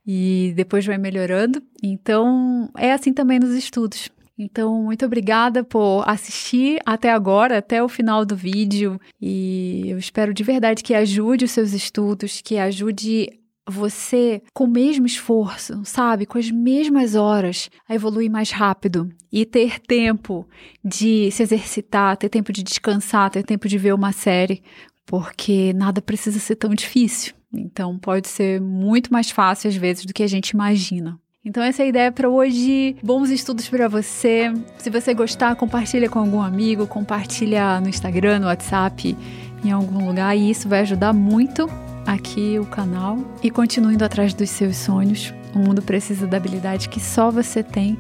e 0.07 0.53
depois 0.55 0.85
vai 0.85 0.99
melhorando. 0.99 1.63
Então, 1.83 2.71
é 2.77 2.93
assim 2.93 3.15
também 3.15 3.39
nos 3.39 3.55
estudos. 3.55 4.11
Então, 4.39 4.83
muito 4.83 5.05
obrigada 5.07 5.65
por 5.65 6.05
assistir 6.07 6.79
até 6.85 7.11
agora, 7.11 7.59
até 7.59 7.83
o 7.83 7.89
final 7.89 8.25
do 8.25 8.37
vídeo. 8.37 9.01
E 9.21 9.85
eu 9.87 9.99
espero 9.99 10.35
de 10.35 10.43
verdade 10.43 10.83
que 10.83 10.95
ajude 10.95 11.45
os 11.45 11.51
seus 11.51 11.73
estudos, 11.73 12.43
que 12.43 12.59
ajude 12.59 13.31
você 13.69 14.43
com 14.55 14.65
o 14.65 14.71
mesmo 14.71 15.07
esforço, 15.07 15.83
sabe, 15.85 16.25
com 16.25 16.39
as 16.39 16.51
mesmas 16.51 17.15
horas, 17.15 17.69
a 17.89 17.95
evoluir 17.95 18.31
mais 18.31 18.51
rápido 18.51 19.11
e 19.33 19.45
ter 19.45 19.81
tempo 19.81 20.47
de 20.85 21.31
se 21.33 21.43
exercitar, 21.43 22.17
ter 22.17 22.29
tempo 22.29 22.53
de 22.53 22.63
descansar, 22.63 23.31
ter 23.31 23.43
tempo 23.43 23.67
de 23.69 23.77
ver 23.77 23.93
uma 23.93 24.13
série, 24.13 24.63
porque 25.05 25.73
nada 25.73 26.01
precisa 26.01 26.39
ser 26.39 26.57
tão 26.57 26.75
difícil. 26.75 27.35
Então 27.53 27.99
pode 27.99 28.29
ser 28.29 28.61
muito 28.61 29.13
mais 29.13 29.31
fácil 29.31 29.69
às 29.69 29.77
vezes 29.77 30.05
do 30.05 30.13
que 30.13 30.23
a 30.23 30.29
gente 30.29 30.51
imagina. 30.51 31.19
Então 31.47 31.63
essa 31.63 31.83
é 31.83 31.85
a 31.85 31.89
ideia 31.89 32.11
para 32.11 32.29
hoje. 32.29 32.97
Bons 33.01 33.31
estudos 33.31 33.69
para 33.69 33.87
você. 33.89 34.53
Se 34.79 34.91
você 34.91 35.15
gostar, 35.15 35.55
compartilha 35.55 36.11
com 36.11 36.19
algum 36.19 36.43
amigo, 36.43 36.89
compartilha 36.89 37.81
no 37.81 37.89
Instagram, 37.89 38.41
no 38.41 38.47
WhatsApp, 38.47 39.17
em 39.65 39.71
algum 39.71 40.09
lugar 40.09 40.37
e 40.37 40.51
isso 40.51 40.69
vai 40.69 40.81
ajudar 40.81 41.13
muito 41.13 41.71
aqui 42.05 42.59
o 42.59 42.67
canal. 42.67 43.17
E 43.45 43.49
continue 43.49 43.95
indo 43.95 44.05
atrás 44.05 44.35
dos 44.35 44.51
seus 44.51 44.77
sonhos. 44.77 45.33
O 45.55 45.61
mundo 45.61 45.81
precisa 45.81 46.27
da 46.27 46.37
habilidade 46.37 46.89
que 46.89 46.99
só 46.99 47.31
você 47.31 47.63
tem. 47.63 47.97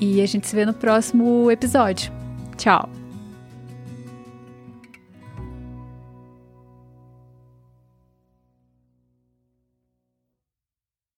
E 0.00 0.22
a 0.22 0.26
gente 0.26 0.46
se 0.46 0.54
vê 0.54 0.64
no 0.64 0.72
próximo 0.72 1.50
episódio. 1.50 2.12
Tchau. 2.56 2.97